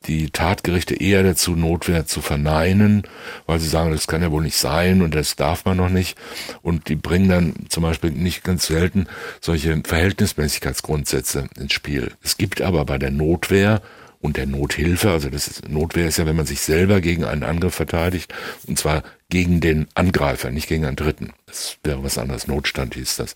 [0.06, 3.02] die Tatgerichte eher dazu, Notwehr zu verneinen,
[3.46, 6.16] weil sie sagen, das kann ja wohl nicht sein und das darf man noch nicht.
[6.62, 9.08] Und die bringen dann zum Beispiel nicht ganz selten
[9.40, 12.12] solche Verhältnismäßigkeitsgrundsätze ins Spiel.
[12.22, 13.82] Es gibt aber bei der Notwehr
[14.22, 17.42] und der Nothilfe, also das ist, Notwehr ist ja, wenn man sich selber gegen einen
[17.42, 18.32] Angriff verteidigt,
[18.66, 21.32] und zwar gegen den Angreifer, nicht gegen einen Dritten.
[21.46, 22.46] Das wäre was anderes.
[22.46, 23.34] Notstand hieß das.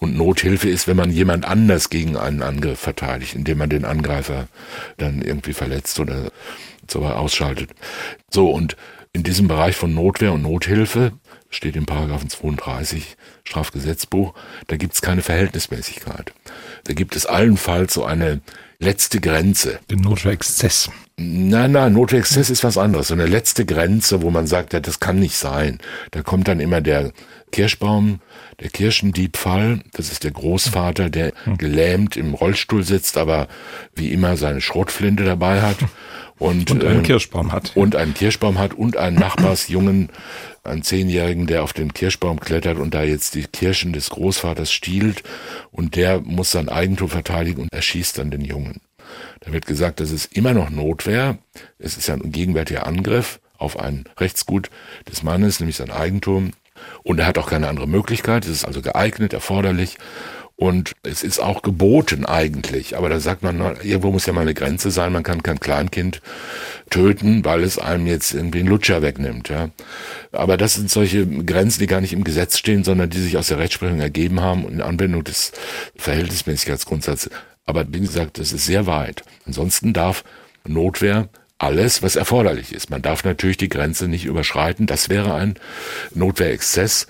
[0.00, 4.48] Und Nothilfe ist, wenn man jemand anders gegen einen Angriff verteidigt, indem man den Angreifer
[4.98, 6.30] dann irgendwie verletzt oder
[6.90, 7.70] so ausschaltet.
[8.30, 8.76] So, und
[9.14, 11.12] in diesem Bereich von Notwehr und Nothilfe
[11.48, 14.34] steht im Paragraphen 32 Strafgesetzbuch,
[14.66, 16.34] da gibt es keine Verhältnismäßigkeit.
[16.84, 18.42] Da gibt es allenfalls so eine
[18.78, 19.80] letzte Grenze.
[19.90, 20.90] Den Notwehrexzess.
[21.16, 23.08] Nein, nein, Notwehrexzess ist was anderes.
[23.08, 25.78] So eine letzte Grenze, wo man sagt, ja, das kann nicht sein.
[26.12, 27.12] Da kommt dann immer der
[27.50, 28.20] Kirschbaum,
[28.60, 29.80] der Kirschendiebfall.
[29.92, 31.58] Das ist der Großvater, der hm.
[31.58, 33.48] gelähmt im Rollstuhl sitzt, aber
[33.94, 35.78] wie immer seine Schrotflinte dabei hat.
[36.38, 37.72] Und, und einen äh, Kirschbaum hat.
[37.74, 40.10] Und einen Kirschbaum hat und einen Nachbarsjungen,
[40.64, 45.22] einen Zehnjährigen, der auf den Kirschbaum klettert und da jetzt die Kirschen des Großvaters stiehlt
[45.72, 48.80] und der muss sein Eigentum verteidigen und erschießt dann den Jungen.
[49.40, 51.38] Da wird gesagt, das ist immer noch Notwehr.
[51.78, 54.70] Es ist ja ein gegenwärtiger Angriff auf ein Rechtsgut
[55.08, 56.52] des Mannes, nämlich sein Eigentum.
[57.02, 58.44] Und er hat auch keine andere Möglichkeit.
[58.44, 59.98] Es ist also geeignet, erforderlich.
[60.60, 62.96] Und es ist auch geboten eigentlich.
[62.96, 65.12] Aber da sagt man, irgendwo muss ja mal eine Grenze sein.
[65.12, 66.20] Man kann kein Kleinkind
[66.90, 69.50] töten, weil es einem jetzt irgendwie einen Lutscher wegnimmt.
[69.50, 69.70] Ja.
[70.32, 73.46] Aber das sind solche Grenzen, die gar nicht im Gesetz stehen, sondern die sich aus
[73.46, 75.52] der Rechtsprechung ergeben haben und in Anwendung des
[75.94, 77.30] Verhältnismäßigkeitsgrundsatzes.
[77.64, 79.22] Aber wie gesagt, das ist sehr weit.
[79.46, 80.24] Ansonsten darf
[80.66, 82.90] Notwehr alles, was erforderlich ist.
[82.90, 84.86] Man darf natürlich die Grenze nicht überschreiten.
[84.86, 85.54] Das wäre ein
[86.14, 87.06] Notwehrexzess.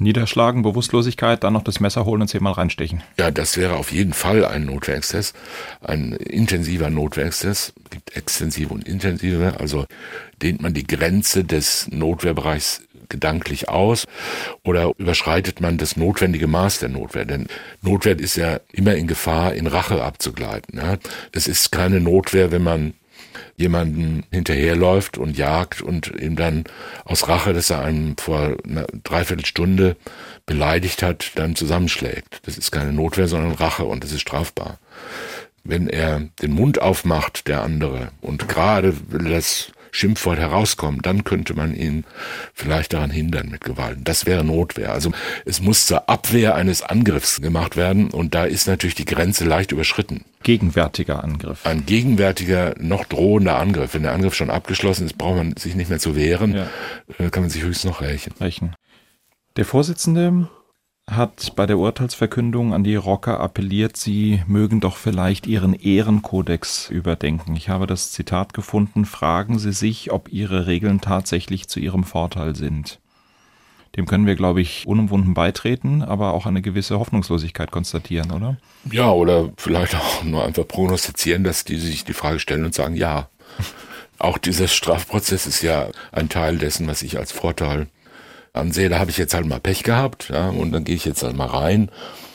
[0.00, 3.02] Niederschlagen, Bewusstlosigkeit, dann noch das Messer holen und zehnmal reinstechen.
[3.18, 5.34] Ja, das wäre auf jeden Fall ein Notwehrexzess,
[5.82, 7.72] ein intensiver Notwehrexzess.
[7.84, 9.86] Es gibt extensive und intensive, also
[10.42, 14.06] dehnt man die Grenze des Notwehrbereichs gedanklich aus
[14.64, 17.26] oder überschreitet man das notwendige Maß der Notwehr?
[17.26, 17.48] Denn
[17.82, 20.78] Notwehr ist ja immer in Gefahr, in Rache abzugleiten.
[20.78, 20.96] Ja?
[21.32, 22.94] Es ist keine Notwehr, wenn man
[23.56, 26.64] jemanden hinterherläuft und jagt und ihm dann
[27.04, 29.96] aus Rache, dass er einen vor einer Dreiviertelstunde
[30.46, 32.40] beleidigt hat, dann zusammenschlägt.
[32.44, 34.78] Das ist keine Notwehr, sondern Rache und das ist strafbar.
[35.62, 41.54] Wenn er den Mund aufmacht, der andere, und gerade will das Schimpfwort herauskommen, dann könnte
[41.54, 42.04] man ihn
[42.54, 43.98] vielleicht daran hindern mit Gewalt.
[44.04, 44.92] Das wäre Notwehr.
[44.92, 45.12] Also
[45.44, 49.72] es muss zur Abwehr eines Angriffs gemacht werden und da ist natürlich die Grenze leicht
[49.72, 50.24] überschritten.
[50.42, 51.66] Gegenwärtiger Angriff.
[51.66, 53.94] Ein gegenwärtiger, noch drohender Angriff.
[53.94, 56.68] Wenn der Angriff schon abgeschlossen ist, braucht man sich nicht mehr zu wehren, ja.
[57.18, 58.32] Äh, kann man sich höchstens noch rächen.
[58.40, 58.74] rächen.
[59.56, 60.48] Der Vorsitzende
[61.10, 67.56] hat bei der Urteilsverkündung an die Rocker appelliert, sie mögen doch vielleicht ihren Ehrenkodex überdenken.
[67.56, 72.54] Ich habe das Zitat gefunden, fragen Sie sich, ob Ihre Regeln tatsächlich zu Ihrem Vorteil
[72.54, 73.00] sind.
[73.96, 78.56] Dem können wir, glaube ich, unumwunden beitreten, aber auch eine gewisse Hoffnungslosigkeit konstatieren, oder?
[78.90, 82.94] Ja, oder vielleicht auch nur einfach prognostizieren, dass die sich die Frage stellen und sagen,
[82.94, 83.28] ja.
[84.18, 87.88] auch dieser Strafprozess ist ja ein Teil dessen, was ich als Vorteil
[88.52, 88.88] ansehe.
[88.88, 91.36] Da habe ich jetzt halt mal Pech gehabt, ja, und dann gehe ich jetzt halt
[91.36, 91.90] mal rein.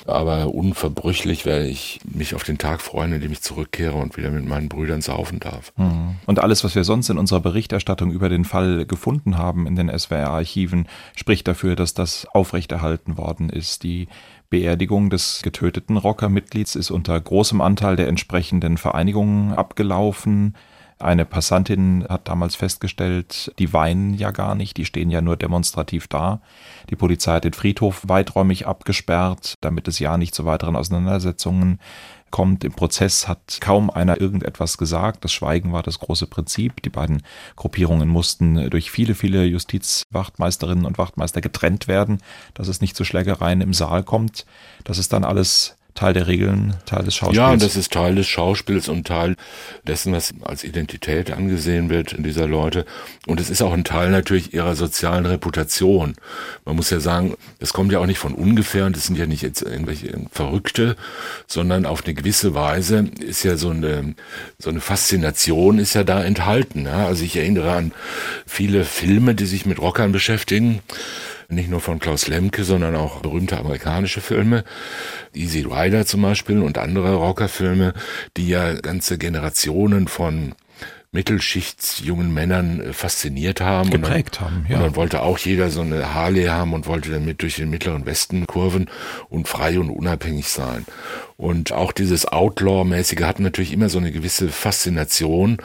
[0.07, 4.29] Aber unverbrüchlich werde ich mich auf den Tag freuen, in dem ich zurückkehre und wieder
[4.29, 5.73] mit meinen Brüdern saufen darf.
[5.77, 6.15] Mhm.
[6.27, 9.89] Und alles, was wir sonst in unserer Berichterstattung über den Fall gefunden haben in den
[9.89, 13.81] SWR-Archiven, spricht dafür, dass das aufrechterhalten worden ist.
[13.81, 14.07] Die
[14.51, 20.55] Beerdigung des getöteten Rockermitglieds ist unter großem Anteil der entsprechenden Vereinigungen abgelaufen.
[20.97, 26.07] Eine Passantin hat damals festgestellt, die weinen ja gar nicht, die stehen ja nur demonstrativ
[26.07, 26.39] da.
[26.89, 31.79] Die Polizei hat den Friedhof weiträumig abgesperrt, damit es ja nicht zu weiteren Auseinandersetzungen
[32.31, 32.63] kommt.
[32.63, 35.25] Im Prozess hat kaum einer irgendetwas gesagt.
[35.25, 36.81] Das Schweigen war das große Prinzip.
[36.81, 37.23] Die beiden
[37.57, 42.19] Gruppierungen mussten durch viele, viele Justizwachtmeisterinnen und Wachtmeister getrennt werden,
[42.53, 44.45] dass es nicht zu Schlägereien im Saal kommt.
[44.85, 47.37] Das ist dann alles Teil der Regeln, Teil des Schauspiels.
[47.37, 49.37] Ja, und das ist Teil des Schauspiels und Teil
[49.87, 52.85] dessen, was als Identität angesehen wird in dieser Leute.
[53.27, 56.15] Und es ist auch ein Teil natürlich ihrer sozialen Reputation.
[56.65, 59.25] Man muss ja sagen, das kommt ja auch nicht von ungefähr und das sind ja
[59.25, 60.97] nicht jetzt irgendwelche Verrückte,
[61.47, 64.15] sondern auf eine gewisse Weise ist ja so eine,
[64.59, 66.85] so eine Faszination ist ja da enthalten.
[66.85, 67.05] Ja?
[67.05, 67.93] Also ich erinnere an
[68.45, 70.81] viele Filme, die sich mit Rockern beschäftigen
[71.49, 74.63] nicht nur von Klaus Lemke, sondern auch berühmte amerikanische Filme,
[75.33, 77.93] Easy Rider zum Beispiel und andere Rockerfilme,
[78.37, 80.55] die ja ganze Generationen von
[81.15, 83.89] Mittelschichtsjungen Männern äh, fasziniert haben.
[83.89, 84.77] Geprägt dann, haben, ja.
[84.77, 87.69] Und dann wollte auch jeder so eine Harley haben und wollte dann mit durch den
[87.69, 88.89] mittleren Westen kurven
[89.29, 90.85] und frei und unabhängig sein.
[91.37, 95.57] Und auch dieses Outlaw-mäßige hat natürlich immer so eine gewisse Faszination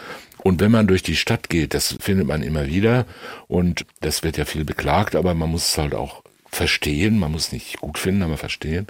[0.43, 3.07] und wenn man durch die Stadt geht, das findet man immer wieder
[3.49, 7.53] und das wird ja viel beklagt, aber man muss es halt auch verstehen, man muss
[7.53, 8.87] nicht gut finden, aber verstehen.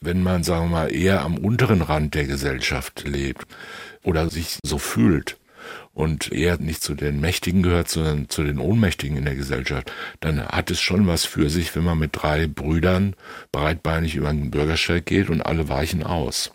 [0.00, 3.46] Wenn man, sagen wir mal, eher am unteren Rand der Gesellschaft lebt
[4.02, 5.36] oder sich so fühlt
[5.92, 10.46] und eher nicht zu den Mächtigen gehört, sondern zu den Ohnmächtigen in der Gesellschaft, dann
[10.46, 13.14] hat es schon was für sich, wenn man mit drei Brüdern
[13.52, 16.52] breitbeinig über den Bürgersteig geht und alle weichen aus.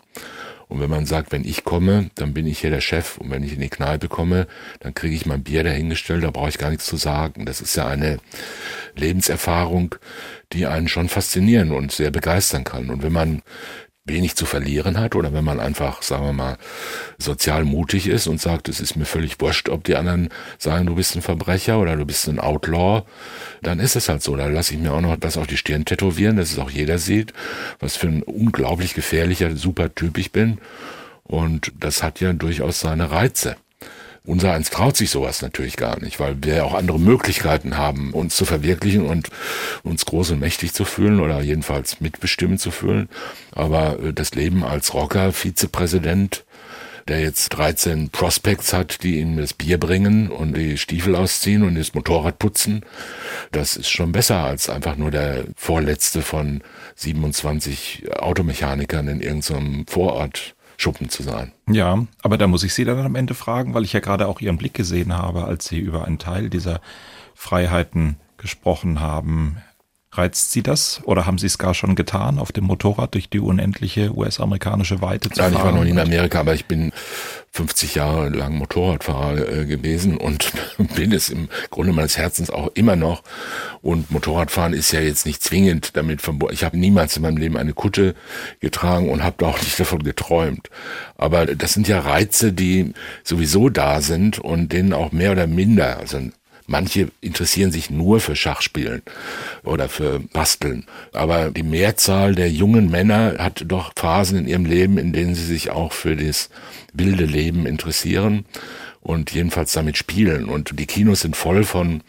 [0.68, 3.42] Und wenn man sagt, wenn ich komme, dann bin ich hier der Chef und wenn
[3.42, 4.46] ich in die Kneipe komme,
[4.80, 7.44] dann kriege ich mein Bier dahingestellt, da brauche ich gar nichts zu sagen.
[7.44, 8.18] Das ist ja eine
[8.96, 9.94] Lebenserfahrung,
[10.52, 12.90] die einen schon faszinieren und sehr begeistern kann.
[12.90, 13.42] Und wenn man
[14.06, 16.58] wenig zu verlieren hat oder wenn man einfach, sagen wir mal,
[17.16, 20.28] sozial mutig ist und sagt, es ist mir völlig wurscht, ob die anderen
[20.58, 23.04] sagen, du bist ein Verbrecher oder du bist ein Outlaw,
[23.62, 24.36] dann ist es halt so.
[24.36, 26.98] Da lasse ich mir auch noch das auf die Stirn tätowieren, dass es auch jeder
[26.98, 27.32] sieht,
[27.80, 30.58] was für ein unglaublich gefährlicher, super Typ ich bin.
[31.22, 33.56] Und das hat ja durchaus seine Reize.
[34.26, 38.14] Unser eins traut sich sowas natürlich gar nicht, weil wir ja auch andere Möglichkeiten haben,
[38.14, 39.28] uns zu verwirklichen und
[39.82, 43.10] uns groß und mächtig zu fühlen oder jedenfalls mitbestimmen zu fühlen.
[43.52, 46.44] Aber äh, das Leben als Rocker, Vizepräsident,
[47.06, 51.74] der jetzt 13 Prospects hat, die ihm das Bier bringen und die Stiefel ausziehen und
[51.74, 52.80] das Motorrad putzen,
[53.52, 56.62] das ist schon besser als einfach nur der vorletzte von
[56.94, 61.52] 27 Automechanikern in irgendeinem Vorort Schuppen zu sein.
[61.68, 64.40] Ja, aber da muss ich Sie dann am Ende fragen, weil ich ja gerade auch
[64.40, 66.80] Ihren Blick gesehen habe, als Sie über einen Teil dieser
[67.34, 69.58] Freiheiten gesprochen haben.
[70.12, 73.40] Reizt Sie das oder haben Sie es gar schon getan, auf dem Motorrad durch die
[73.40, 75.60] unendliche US-amerikanische Weite zu Nein, fahren?
[75.60, 76.92] ich war noch nie in Amerika, aber ich bin
[77.54, 80.52] 50 Jahre lang Motorradfahrer äh, gewesen und
[80.96, 83.22] bin es im Grunde meines Herzens auch immer noch.
[83.80, 86.52] Und Motorradfahren ist ja jetzt nicht zwingend damit verbunden.
[86.52, 88.16] Ich habe niemals in meinem Leben eine Kutte
[88.58, 90.68] getragen und habe auch nicht davon geträumt.
[91.16, 92.92] Aber das sind ja Reize, die
[93.22, 96.18] sowieso da sind und denen auch mehr oder minder, also
[96.66, 99.02] Manche interessieren sich nur für Schachspielen
[99.64, 100.86] oder für Basteln.
[101.12, 105.44] Aber die Mehrzahl der jungen Männer hat doch Phasen in ihrem Leben, in denen sie
[105.44, 106.48] sich auch für das
[106.94, 108.46] wilde Leben interessieren
[109.04, 110.46] und jedenfalls damit spielen.
[110.46, 112.00] Und die Kinos sind voll von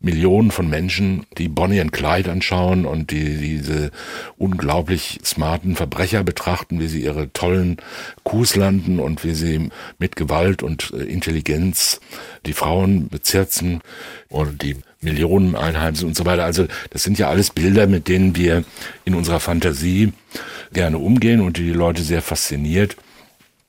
[0.00, 3.90] Millionen von Menschen, die Bonnie und Clyde anschauen und die diese
[4.36, 7.78] unglaublich smarten Verbrecher betrachten, wie sie ihre tollen
[8.22, 12.00] Coups landen und wie sie mit Gewalt und äh, Intelligenz
[12.44, 13.80] die Frauen bezirzen
[14.28, 16.44] und die Millionen einheimsen und so weiter.
[16.44, 18.62] Also das sind ja alles Bilder, mit denen wir
[19.06, 20.12] in unserer Fantasie
[20.74, 22.96] gerne umgehen und die die Leute sehr fasziniert.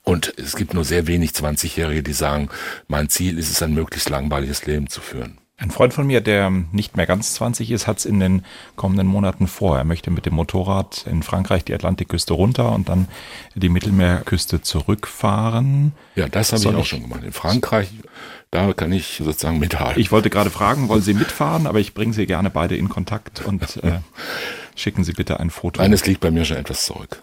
[0.04, 2.50] Und es gibt nur sehr wenig 20-Jährige, die sagen,
[2.88, 5.38] mein Ziel ist es, ein möglichst langweiliges Leben zu führen.
[5.56, 8.44] Ein Freund von mir, der nicht mehr ganz 20 ist, hat es in den
[8.76, 9.78] kommenden Monaten vor.
[9.78, 13.08] Er möchte mit dem Motorrad in Frankreich die Atlantikküste runter und dann
[13.54, 15.92] die Mittelmeerküste zurückfahren.
[16.16, 17.22] Ja, das habe ich auch schon gemacht.
[17.22, 17.88] In Frankreich,
[18.50, 20.02] da kann ich sozusagen mithalten.
[20.02, 23.44] Ich wollte gerade fragen, wollen Sie mitfahren, aber ich bringe Sie gerne beide in Kontakt
[23.46, 24.00] und äh,
[24.74, 25.80] schicken Sie bitte ein Foto.
[25.80, 27.20] Eines liegt bei mir schon etwas zurück.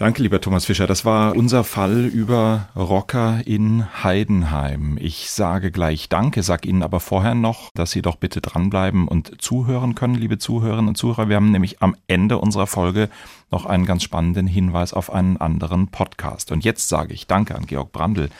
[0.00, 0.86] Danke, lieber Thomas Fischer.
[0.86, 4.96] Das war unser Fall über Rocker in Heidenheim.
[4.98, 9.42] Ich sage gleich Danke, sag Ihnen aber vorher noch, dass Sie doch bitte dranbleiben und
[9.42, 11.28] zuhören können, liebe Zuhörerinnen und Zuhörer.
[11.28, 13.10] Wir haben nämlich am Ende unserer Folge
[13.50, 16.50] noch einen ganz spannenden Hinweis auf einen anderen Podcast.
[16.50, 18.30] Und jetzt sage ich Danke an Georg Brandl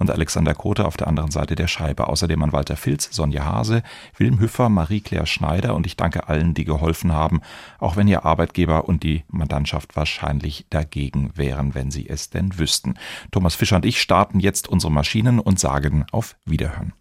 [0.00, 2.08] und Alexander Kote auf der anderen Seite der Scheibe.
[2.08, 3.82] Außerdem an Walter Filz, Sonja Hase,
[4.16, 7.40] Wilm Hüffer, Marie-Claire Schneider und ich danke allen, die geholfen haben,
[7.78, 12.94] auch wenn ihr Arbeitgeber und die Mandantschaft wahrscheinlich dagegen wären, wenn sie es denn wüssten.
[13.30, 16.94] Thomas Fischer und ich starten jetzt unsere Maschinen und sagen auf Wiederhören.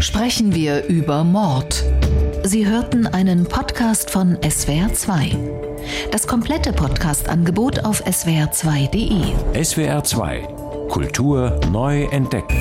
[0.00, 1.84] Sprechen wir über Mord.
[2.42, 5.36] Sie hörten einen Podcast von SWR2.
[6.10, 9.34] Das komplette Podcast-Angebot auf swr2.de.
[9.54, 12.56] SWR2 Kultur neu entdecken.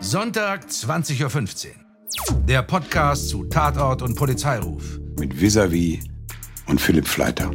[0.00, 2.40] Sonntag, 20.15 Uhr.
[2.46, 4.98] Der Podcast zu Tatort und Polizeiruf.
[5.18, 6.00] Mit Visavi
[6.66, 7.50] und Philipp Fleiter.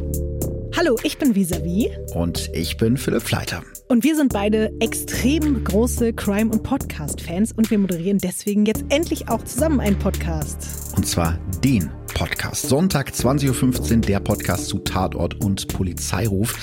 [0.78, 1.90] Hallo, ich bin Visavi.
[2.14, 3.64] Und ich bin Philipp Fleiter.
[3.88, 9.28] Und wir sind beide extrem große Crime- und Podcast-Fans und wir moderieren deswegen jetzt endlich
[9.28, 10.94] auch zusammen einen Podcast.
[10.96, 12.68] Und zwar den Podcast.
[12.68, 16.54] Sonntag 20.15 Uhr der Podcast zu Tatort und Polizeiruf.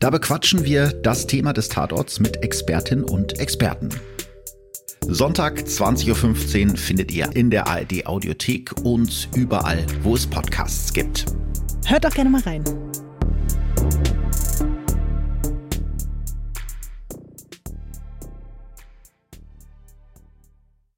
[0.00, 3.88] Da bequatschen wir das Thema des Tatorts mit Expertinnen und Experten.
[5.00, 11.24] Sonntag 20.15 Uhr findet ihr in der ARD Audiothek und überall, wo es Podcasts gibt.
[11.86, 12.62] Hört doch gerne mal rein.